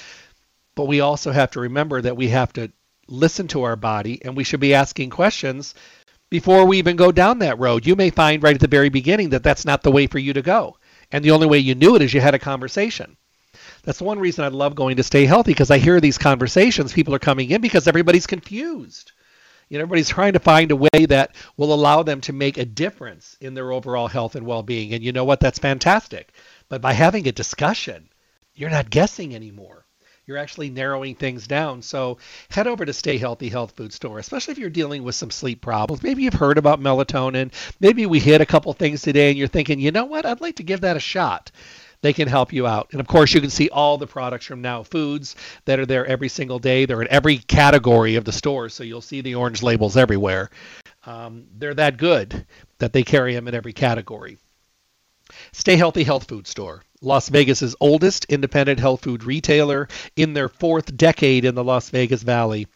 [0.77, 2.71] but we also have to remember that we have to
[3.07, 5.73] listen to our body and we should be asking questions
[6.29, 7.85] before we even go down that road.
[7.85, 10.33] You may find right at the very beginning that that's not the way for you
[10.33, 10.77] to go.
[11.11, 13.15] And the only way you knew it is you had a conversation.
[13.83, 16.91] That's one reason I love going to stay healthy because I hear these conversations.
[16.91, 19.13] People are coming in because everybody's confused.
[19.69, 22.65] You know, everybody's trying to find a way that will allow them to make a
[22.65, 24.93] difference in their overall health and well-being.
[24.93, 25.39] And you know what?
[25.39, 26.31] That's fantastic.
[26.69, 28.09] But by having a discussion,
[28.55, 29.86] you're not guessing anymore
[30.27, 31.81] you're actually narrowing things down.
[31.81, 32.17] So
[32.49, 35.61] head over to Stay Healthy Health Food Store, especially if you're dealing with some sleep
[35.61, 36.03] problems.
[36.03, 37.53] Maybe you've heard about melatonin.
[37.79, 40.57] Maybe we hit a couple things today and you're thinking, you know what, I'd like
[40.57, 41.51] to give that a shot.
[42.01, 42.89] They can help you out.
[42.91, 46.05] And of course, you can see all the products from Now Foods that are there
[46.05, 46.85] every single day.
[46.85, 50.51] They're in every category of the store, so you'll see the orange labels everywhere.
[51.05, 52.45] Um, they're that good
[52.79, 54.37] that they carry them in every category.
[55.51, 56.83] Stay Healthy Health Food Store.
[57.01, 62.23] Las Vegas's oldest independent health food retailer in their fourth decade in the Las Vegas
[62.23, 62.67] Valley.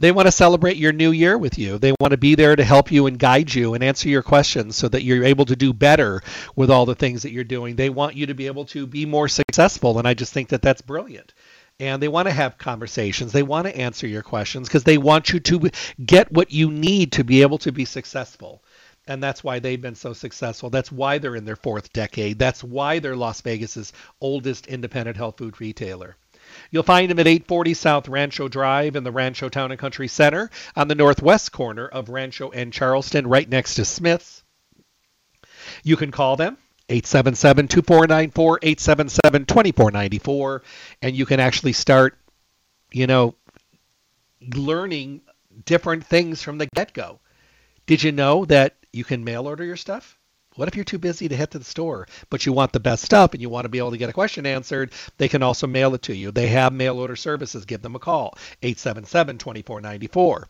[0.00, 1.76] They want to celebrate your new year with you.
[1.76, 4.74] They want to be there to help you and guide you and answer your questions
[4.74, 6.22] so that you're able to do better
[6.56, 7.76] with all the things that you're doing.
[7.76, 10.62] They want you to be able to be more successful, and I just think that
[10.62, 11.34] that's brilliant.
[11.78, 13.32] And they want to have conversations.
[13.32, 15.68] They want to answer your questions because they want you to
[16.02, 18.62] get what you need to be able to be successful
[19.06, 20.70] and that's why they've been so successful.
[20.70, 22.38] That's why they're in their fourth decade.
[22.38, 26.16] That's why they're Las Vegas's oldest independent health food retailer.
[26.70, 30.50] You'll find them at 840 South Rancho Drive in the Rancho Town and Country Center
[30.76, 34.42] on the northwest corner of Rancho and Charleston, right next to Smith's.
[35.84, 36.56] You can call them
[36.88, 40.62] 877 2494 877 2494
[41.02, 42.18] and you can actually start,
[42.92, 43.34] you know,
[44.54, 45.20] learning
[45.64, 47.20] different things from the get go.
[47.86, 50.19] Did you know that you can mail order your stuff?
[50.60, 53.02] What if you're too busy to head to the store, but you want the best
[53.02, 54.92] stuff and you want to be able to get a question answered?
[55.16, 56.32] They can also mail it to you.
[56.32, 57.64] They have mail order services.
[57.64, 60.48] Give them a call, 877 2494.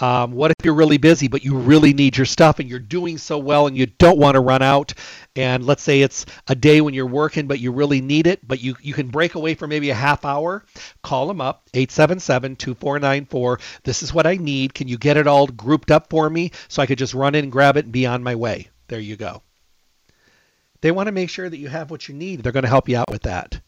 [0.00, 3.16] Um, what if you're really busy, but you really need your stuff and you're doing
[3.16, 4.92] so well and you don't want to run out?
[5.36, 8.60] And let's say it's a day when you're working, but you really need it, but
[8.60, 10.66] you, you can break away for maybe a half hour.
[11.00, 13.58] Call them up, 877 2494.
[13.84, 14.74] This is what I need.
[14.74, 17.44] Can you get it all grouped up for me so I could just run in
[17.44, 18.68] and grab it and be on my way?
[18.88, 19.42] There you go.
[20.86, 22.44] They want to make sure that you have what you need.
[22.44, 23.58] They're going to help you out with that.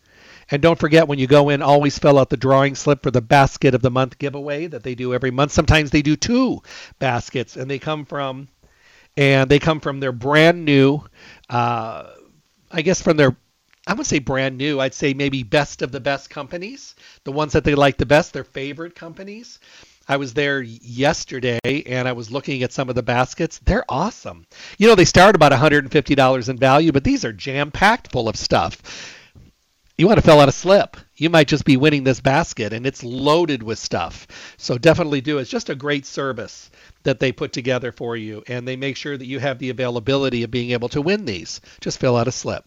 [0.52, 3.20] And don't forget when you go in, always fill out the drawing slip for the
[3.20, 5.50] basket of the month giveaway that they do every month.
[5.50, 6.62] Sometimes they do two
[7.00, 8.46] baskets, and they come from,
[9.16, 11.00] and they come from their brand new,
[11.50, 12.04] uh,
[12.70, 13.34] I guess from their,
[13.84, 14.78] I would say brand new.
[14.78, 16.94] I'd say maybe best of the best companies,
[17.24, 19.58] the ones that they like the best, their favorite companies.
[20.08, 23.58] I was there yesterday and I was looking at some of the baskets.
[23.58, 24.46] They're awesome.
[24.78, 28.36] You know, they start about $150 in value, but these are jam packed full of
[28.36, 29.14] stuff.
[29.98, 30.96] You want to fill out a slip.
[31.16, 34.26] You might just be winning this basket and it's loaded with stuff.
[34.56, 35.38] So definitely do.
[35.38, 36.70] It's just a great service
[37.02, 40.42] that they put together for you and they make sure that you have the availability
[40.42, 41.60] of being able to win these.
[41.80, 42.64] Just fill out a slip.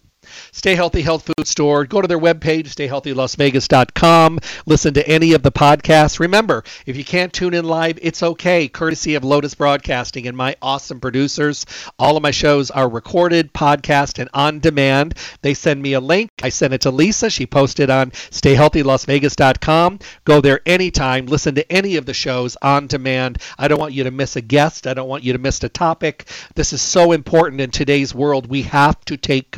[0.53, 1.85] Stay Healthy Health Food Store.
[1.85, 4.39] Go to their webpage, stayhealthylasvegas.com.
[4.65, 6.19] Listen to any of the podcasts.
[6.19, 10.55] Remember, if you can't tune in live, it's okay, courtesy of Lotus Broadcasting and my
[10.61, 11.65] awesome producers.
[11.97, 15.15] All of my shows are recorded, podcast, and on demand.
[15.41, 16.29] They send me a link.
[16.43, 17.29] I send it to Lisa.
[17.29, 19.99] She posted on stayhealthylasvegas.com.
[20.25, 21.25] Go there anytime.
[21.25, 23.39] Listen to any of the shows on demand.
[23.57, 24.85] I don't want you to miss a guest.
[24.85, 26.27] I don't want you to miss a topic.
[26.55, 28.47] This is so important in today's world.
[28.47, 29.49] We have to take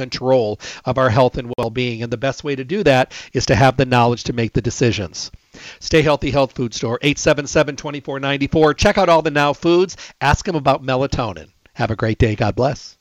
[0.85, 2.03] of our health and well being.
[2.03, 4.61] And the best way to do that is to have the knowledge to make the
[4.61, 5.31] decisions.
[5.79, 8.73] Stay Healthy Health Food Store, 877 2494.
[8.73, 9.97] Check out all the Now Foods.
[10.19, 11.49] Ask them about melatonin.
[11.73, 12.35] Have a great day.
[12.35, 12.97] God bless.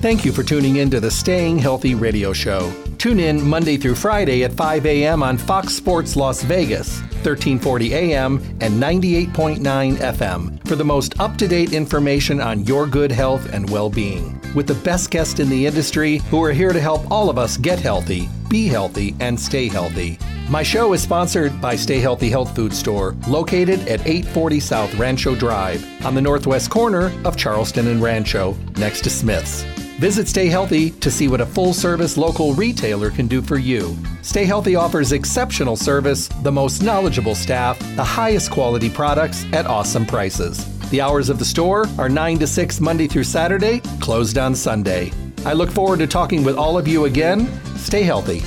[0.00, 2.72] Thank you for tuning in to the Staying Healthy Radio Show.
[2.98, 5.24] Tune in Monday through Friday at 5 a.m.
[5.24, 8.36] on Fox Sports Las Vegas, 1340 a.m.
[8.60, 9.58] and 98.9
[9.96, 14.40] FM for the most up to date information on your good health and well being.
[14.54, 17.56] With the best guests in the industry who are here to help all of us
[17.56, 20.18] get healthy, be healthy, and stay healthy.
[20.48, 25.34] My show is sponsored by Stay Healthy Health Food Store, located at 840 South Rancho
[25.34, 29.62] Drive on the northwest corner of Charleston and Rancho, next to Smith's.
[29.98, 33.96] Visit Stay Healthy to see what a full service local retailer can do for you.
[34.22, 40.06] Stay Healthy offers exceptional service, the most knowledgeable staff, the highest quality products at awesome
[40.06, 40.77] prices.
[40.90, 45.12] The hours of the store are 9 to 6 Monday through Saturday, closed on Sunday.
[45.44, 47.46] I look forward to talking with all of you again.
[47.76, 48.42] Stay healthy.